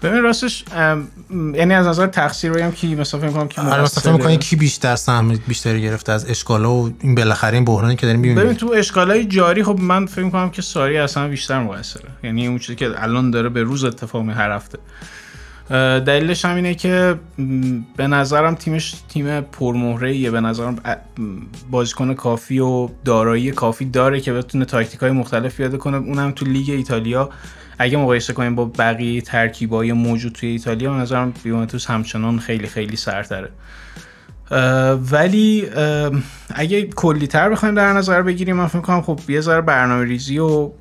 [0.04, 0.64] ببین راستش
[1.32, 4.96] یعنی از نظر تقصیر بگم کی مثلا فکر کنم کی آره مثلا فکر کی بیشتر
[4.96, 9.26] سهم بیشتری گرفته از اشکالا و این بالاخره این بحرانی که داریم ببین تو اشکالای
[9.26, 12.10] جاری خب من فکر کنم که ساری اصلا بیشتر مقصره.
[12.24, 14.78] یعنی اون چیزی که الان داره به روز اتفاق می هر هفته
[16.06, 17.16] دلیلش هم اینه که
[17.98, 20.76] به نظرم تیمش تیم پرمهره یه به نظرم
[21.72, 25.98] بازیکن کافی و دارایی کافی داره که بتونه تاکتیک های مختلف پیاده کنه.
[25.98, 27.30] اونم تو لیگ ایتالیا.
[27.80, 32.96] اگه مقایسه کنیم با بقیه ترکیبای موجود توی ایتالیا به نظرم یوونتوس همچنان خیلی خیلی
[32.96, 33.50] سرتره.
[35.12, 35.66] ولی
[36.56, 40.40] اگه کلی تر بخوایم در نظر بگیریم من فکر کنم خب یه ذره برنامه ریزی
[40.40, 40.72] و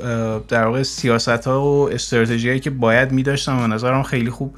[0.49, 4.55] در واقع سیاست ها و استراتژی که باید می داشتن و نظرم خیلی خوب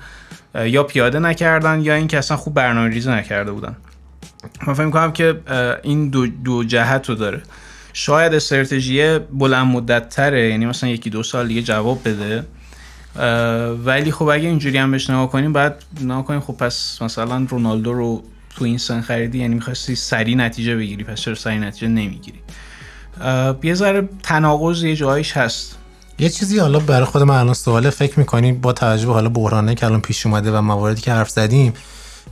[0.54, 3.76] یا پیاده نکردن یا اینکه اصلا خوب برنامه ریزی نکرده بودن.
[4.66, 5.40] من فکر کنم که
[5.82, 7.42] این دو, دو جهت رو داره.
[7.92, 12.46] شاید استراتژی بلند مدت تره یعنی مثلا یکی دو سال دیگه جواب بده.
[13.84, 17.92] ولی خب اگه اینجوری هم بهش نگاه کنیم بعد نگاه کنیم خب پس مثلا رونالدو
[17.92, 18.22] رو
[18.56, 22.38] تو این سن خریدی یعنی می‌خواستی سری نتیجه بگیری پس چرا سری نتیجه نمی‌گیری؟
[23.62, 25.78] یه ذره تناقض یه جایش هست.
[26.18, 29.74] یه چیزی حالا برای خود من الان سواله فکر می‌کنیم با توجه به حالا بحرانه
[29.74, 31.72] که الان پیش اومده و مواردی که حرف زدیم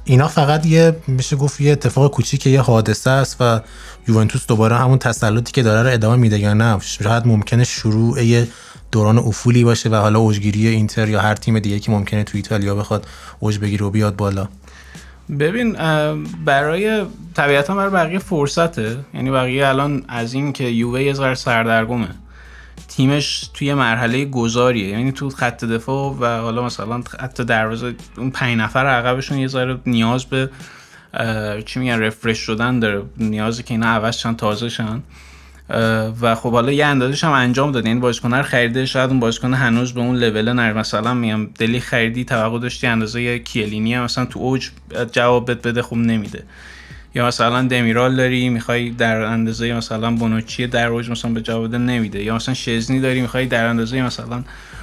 [0.05, 3.61] اینا فقط یه میشه گفت یه اتفاق کوچیک یه حادثه است و
[4.09, 8.49] یوونتوس دوباره همون تسلطی که داره رو ادامه میده یا نه؟ شاید ممکنه شروع یه
[8.93, 12.75] دوران افولی باشه و حالا اوجگیری اینتر یا هر تیم دیگه که ممکنه تو ایتالیا
[12.75, 13.07] بخواد
[13.41, 14.49] اوج بگیره و بیاد بالا.
[15.39, 15.77] ببین
[16.45, 17.05] برای
[17.35, 18.97] طبیعتا برای بقیه فرصته.
[19.15, 22.09] یعنی بقیه الان از این که یووه یه ذره سردرگمه.
[23.01, 24.89] تیمش توی مرحله گذاریه.
[24.89, 29.79] یعنی تو خط دفاع و حالا مثلا خط دروازه اون پنج نفر عقبشون یه ذره
[29.87, 30.51] نیاز به
[31.67, 33.03] چی میگن رفرش شدن داره.
[33.17, 35.03] نیازی که اینا عوض شن تازه شن.
[36.21, 39.55] و خب حالا یه اندازش هم انجام داده یعنی بازیکن رو خریده شاید اون بازیکن
[39.55, 44.25] هنوز به اون لول نر مثلا میگم دلی خریدی توقع داشتی اندازه کیلینی هم مثلا
[44.25, 44.71] تو اوج
[45.13, 46.43] جواب بده خوب نمیده.
[47.15, 52.23] یا مثلا دمیرال داری می‌خوای در اندازه مثلا بونوچی در اوج مثلا به جواب نمیده.
[52.23, 54.43] یا مثلا شزنی داری می‌خوای در اندازه مثلا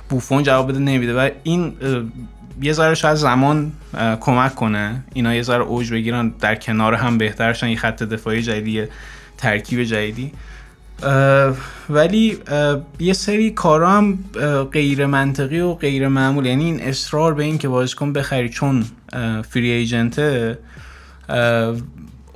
[0.10, 1.14] بوفون جواب بده نمیده.
[1.14, 1.74] و این
[2.62, 3.72] یه ذره شاید زمان
[4.20, 5.04] کمک کنه.
[5.14, 8.88] اینا یه ذره اوج بگیرن در کنار هم بهترشن یه خط دفاعی جدیدی
[9.38, 10.32] ترکیب جدیدی.
[11.90, 12.38] ولی
[13.00, 14.20] یه سری کارا هم
[14.72, 16.46] غیر منطقی و غیر معمول.
[16.46, 18.86] یعنی این اصرار به این که بازیکن بخری چون
[19.50, 20.58] فری ایجنته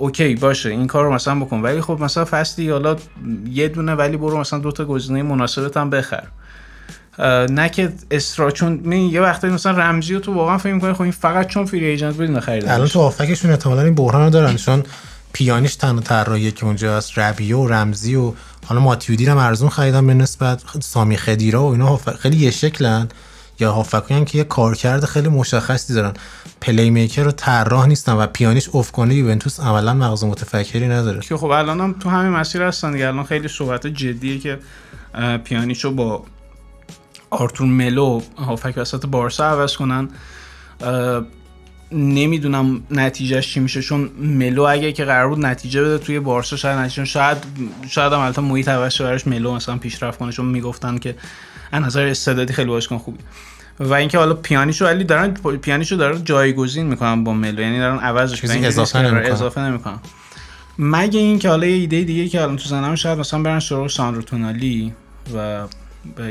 [0.02, 1.62] اوکی باشه این کار رو مثلا بکن.
[1.62, 2.95] ولی خب مثلا فصلی حالا
[3.52, 6.24] یه دونه ولی برو مثلا دوتا گزینه مناسبت هم بخر.
[7.49, 11.12] نه که استرا چون یه وقتی مثلا رمزی رو تو واقعا فکر می‌کنی خب این
[11.12, 14.84] فقط چون free agent بود نخریدن الان تو هافبکشون احتمالاً این بحران رو دارن چون
[15.34, 18.34] پیانیش تنها طراحیه که اونجا هست ربیو و رمزی و
[18.66, 23.08] حالا ماتیودی رو ارزون خریدن به نسبت سامی خدیرا و اینا خیلی یه شکلن.
[23.62, 26.14] یا هافبکین که یه کارکرد خیلی مشخصی دارن.
[26.62, 31.20] playmaker رو طراح نیستن و پیانیش افت کنه یوونتوس عملا مغز متفکری نداره.
[31.20, 33.07] که خب الان هم تو همین مسیر هستن دیگه.
[33.07, 34.59] الان خیلی صحبت جدیه که
[35.43, 36.24] پیانیشو با
[37.30, 40.09] آرتور ملو هافک وسط بارسا عوض کنن.
[41.91, 46.78] نمی‌دونم نتیجهش چی میشه چون ملو اگه که قرار بود نتیجه بده توی بارسا شاید
[46.78, 47.38] نتیجه شاید
[47.89, 51.16] شاید هم البته محیط عوض براش ملو مثلا پیشرفت کنه چون می‌گفتن که
[51.72, 53.20] از نظر استعدادی خیلی باشکن خوبی
[53.82, 57.62] و اینکه حالا پیانیشو ولی دارن پیانیشو دارن جایگزین می‌کنن با ملو.
[57.62, 58.66] یعنی دارن عوضش می‌کنن.
[58.66, 59.32] اضافه نمی‌کنن.
[59.32, 60.00] اضافه نمی‌کنن.
[60.80, 64.22] مگه اینکه حالا یه ایده دیگه که الان تو زنم شاید مثلا برن سراغ ساندرو
[64.22, 64.94] تونالی
[65.36, 65.68] و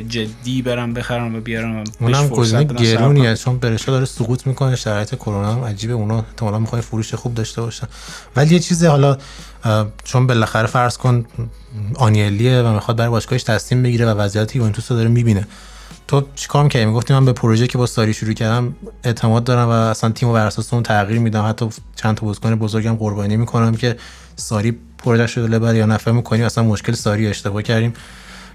[0.09, 3.37] جدی برم بخرم و بیارم اونم گزینه گرونیه.
[3.37, 5.93] چون برشا داره سقوط می‌کنه شرایط کرونا هم عجیبه.
[5.93, 7.87] اونا احتمالاً می‌خوان فروش خوب داشته باشن.
[8.37, 9.19] ولی یه چیزی حالا
[10.05, 11.27] چون بالاخره فرض کن
[11.97, 15.47] آنیلیه و می‌خواد برای باشگاهش تصمیم بگیره و وضعیت یوونتوس رو داره می‌بینه.
[16.11, 19.71] تو چیکار می‌کردی؟ می‌گفتی من به پروژه که با ساری شروع کردم اعتماد دارم و
[19.71, 21.49] اصلا تیمو بر اساس اون تغییر میدم.
[21.49, 23.97] حتی چند تا بازیکن بزرگم قربانی می‌کنم که
[24.37, 26.45] ساری پروژه شده بعد یا نفع می‌کنیم.
[26.45, 27.93] اصلا مشکل ساری اشتباه کردیم.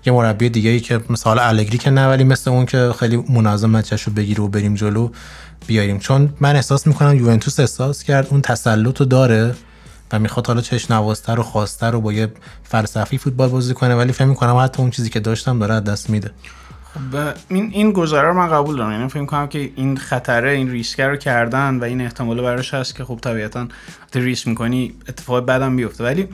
[0.05, 3.69] یه مربی دیگه ای که مثلا الگری که نه ولی مثل اون که خیلی منظم
[3.69, 5.09] مچش رو بگیره و بریم جلو
[5.67, 5.99] بیاریم.
[5.99, 9.55] چون من احساس می‌کنم یوونتوس احساس کرد اون تسلط رو داره
[10.11, 12.31] و می‌خواد حالا چش نوازتر و خواسته رو با یه
[12.63, 13.95] فلسفی فوتبال بازی کنه.
[13.95, 16.31] ولی فکر می‌کنم حتی اون چیزی که داشتم داره دست میده.
[17.49, 18.91] این این گزاره من قبول دارم.
[18.91, 22.95] یعنی فکر کنم که این خطره این ریسک رو کردن و این احتمال براش هست
[22.95, 23.67] که خب طبیعتا
[24.13, 26.03] ریسک می‌کنی اتفاق بدم بیفته.
[26.03, 26.27] ولی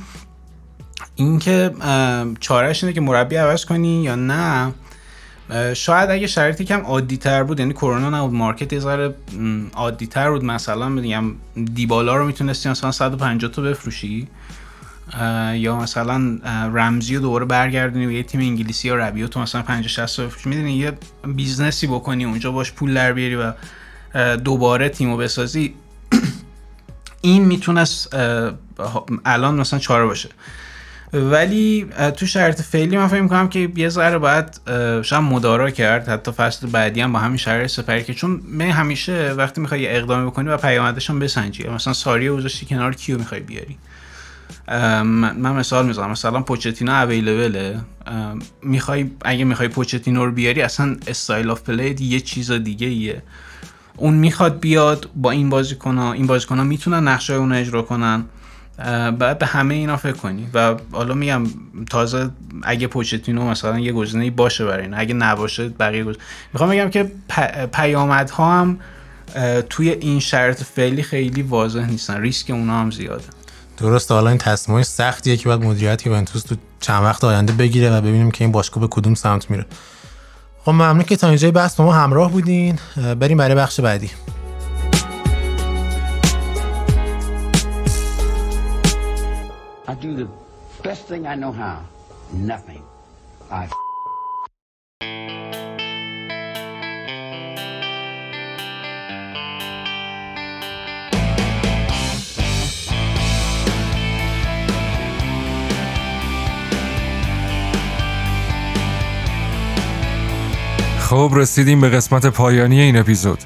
[1.16, 1.72] اینکه
[2.40, 4.74] چارش اینه که مربی عوض کنی یا نه
[5.74, 9.16] شاید اگه شرایطی کم عادی تر بود یعنی کرونا نبود market یه ذره
[9.74, 11.24] عادی تر بود مثلا میگم
[11.74, 14.28] دیبالا رو می‌تونستی مثلا 150 تا بفروشی.
[15.54, 16.40] یا مثلا
[16.74, 20.26] رمزی رو دوباره برگردونی به یه تیم انگلیسی یا ربیو تو مثلا 50 60 تا
[20.26, 20.92] بفروشی می‌دونی یه
[21.28, 23.54] business ی بکنی اونجا باش پول در بیاری و
[24.38, 25.74] دوباره تیمو بسازی.
[27.22, 28.16] این می‌تونست
[29.26, 30.30] الان مثلا چاره باشه.
[31.14, 31.86] ولی
[32.18, 34.62] تو شرط فعلی من فکر می‌کنم که یه ذره باید
[35.04, 39.34] شاید مدارا کرد حتی فصل بعدی هم با همین شرایط سپری که چون من همیشه
[39.38, 41.68] وقتی می‌خوای اقدامی بکنی و پیامدش هم بسنجی.
[41.68, 43.78] مثلا ساری گذاشتی کنار کیو می‌خوای بیاری؟
[44.68, 46.12] من مثال می‌زنم.
[46.12, 47.80] مثلا پوچتینو available ه
[48.62, 53.24] می‌خوای اگه می‌خوای پوچتینو رو بیاری اصلا style of play یه چیز دیگه ایه
[53.98, 58.24] اون می‌خواد بیاد با این بازیکن این بازیکن ها می‌تونن نقشه اون اجرا کنن.
[59.20, 60.48] بعد به همه اینا فکر کنی.
[60.54, 61.44] و حالا میگم
[61.90, 62.30] تازه
[62.64, 66.24] اگه پوچتینو مثلا یه گزینه باشه برای این اگه نباشه بقیه گزینه
[66.54, 67.12] می‌خوام بگم که
[67.74, 68.80] پیامدها هم
[69.70, 72.22] توی این شرط فعلی خیلی واضح نیستن.
[72.22, 73.24] ریسک اونا هم زیاده.
[73.78, 78.02] درست حالا این تصمیمای سختیه که باید مدیریت یوونتوس تو چند وقت آینده بگیره و
[78.02, 79.66] ببینیم که این باشگاه به کدوم سمت میره
[80.66, 82.80] خب ممنون که تا اینجای بحث با ما همراه بودین
[83.20, 84.12] بریم برای بخش بعدی
[89.88, 90.28] I do the
[90.84, 91.80] best thing I know how.
[92.34, 92.84] Nothing.
[93.52, 93.68] I
[111.12, 113.40] خب رسیدیم به قسمت پایانی این اپیزود.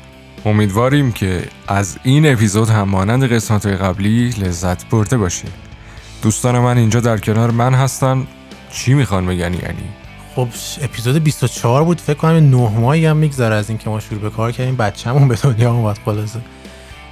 [0.45, 5.49] امیدواریم که از این اپیزود هم مانند قسمت قبلی لذت برده باشیم
[6.22, 8.28] دوستان من اینجا در کنار من هستن.
[8.72, 9.84] چی می‌خوان بگن یعنی؟
[10.36, 10.47] خب
[10.82, 12.01] اپیزود 24 بود.
[12.01, 14.76] فکر کنم 9 ماهی هم میگذره از اینکه ما شروع به کار کردیم.
[14.76, 16.39] بچه‌مون به دنیا اومد خلاصه.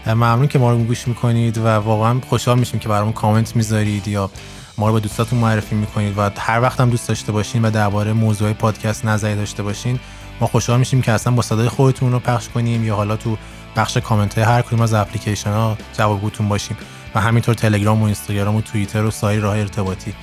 [0.08, 4.30] ممنون که ما رو گوش می‌کنید و واقعا خوشحال میشیم که برامون کامنت می‌ذارید یا
[4.78, 8.14] ما رو به دوستاتون معرفی می‌کنید و هر وقت هم دوست داشته باشین و درباره
[8.14, 10.00] موضوع پادکست نظری داشته باشین
[10.42, 13.38] ما خوشحال میشیم که اصلا با صدای خودتون رو پخش کنیم یا حالا تو
[13.76, 16.78] بخش کامنت های هر کدوم از اپلیکیشن ها جوابگوتون باشیم
[17.16, 20.14] و همینطور تلگرام و اینستاگرام و توییتر و سایر راه ارتباطی.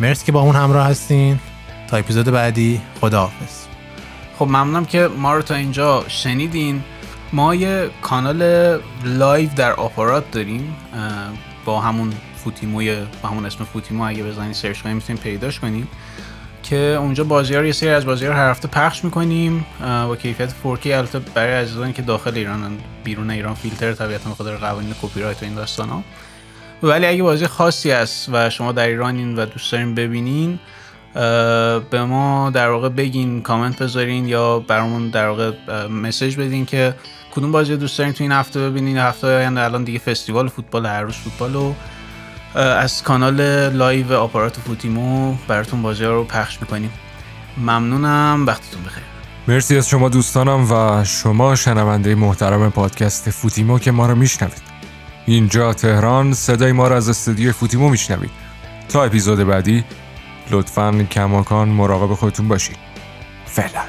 [0.00, 1.38] مرسی که باهامون همراه هستین.
[1.88, 3.66] تا اپیزود بعدی خداحافظ.
[4.38, 6.82] خب ممنونم که ما رو تا اینجا شنیدین.
[7.32, 8.42] ما یه کانال
[9.04, 10.76] live در آپارات داریم
[11.64, 12.12] با همون
[12.44, 15.88] فوتیموی با همون اسم فوتیمو اگه بزنید سرچ کنید می‌تونید پیداش کنید.
[16.70, 20.16] که اونجا بازی ها رو یه سری از بازی ها هر هفته پخش می‌کنیم با
[20.16, 25.20] کیفیت 4K البته برای عزیزانی که داخل ایران بیرون ایران فیلتر طبیعتا بخاطر قوانین کپی
[25.20, 26.02] رایت و این داستان ها.
[26.82, 30.58] ولی اگه بازی خاصی است و شما در ایرانین و دوست دارین ببینین
[31.90, 35.52] به ما در واقع بگین کامنت بذارین یا برامون در واقع
[35.86, 36.94] مسیج بدین که
[37.34, 38.98] کدوم بازی دوست دارین تو این هفته ببینین.
[38.98, 41.74] هفته آینده الان دیگه فستیوال فوتبال هر روز فوتبال
[42.56, 46.90] از کانال live آپارات فوتیمو براتون ها رو پخش می‌کنیم.
[47.58, 48.44] ممنونم.
[48.46, 49.02] وقتتون بخیر.
[49.48, 54.62] مرسی از شما دوستانم و شما شنونده محترم پادکست فوتیمو که ما رو میشنوید.
[55.26, 58.30] اینجا تهران صدای ما رو از استودیو فوتیمو میشنوید.
[58.88, 59.84] تا اپیزود بعدی
[60.50, 62.76] لطفا کماکان مراقب خودتون باشید.
[63.46, 63.82] فعلا.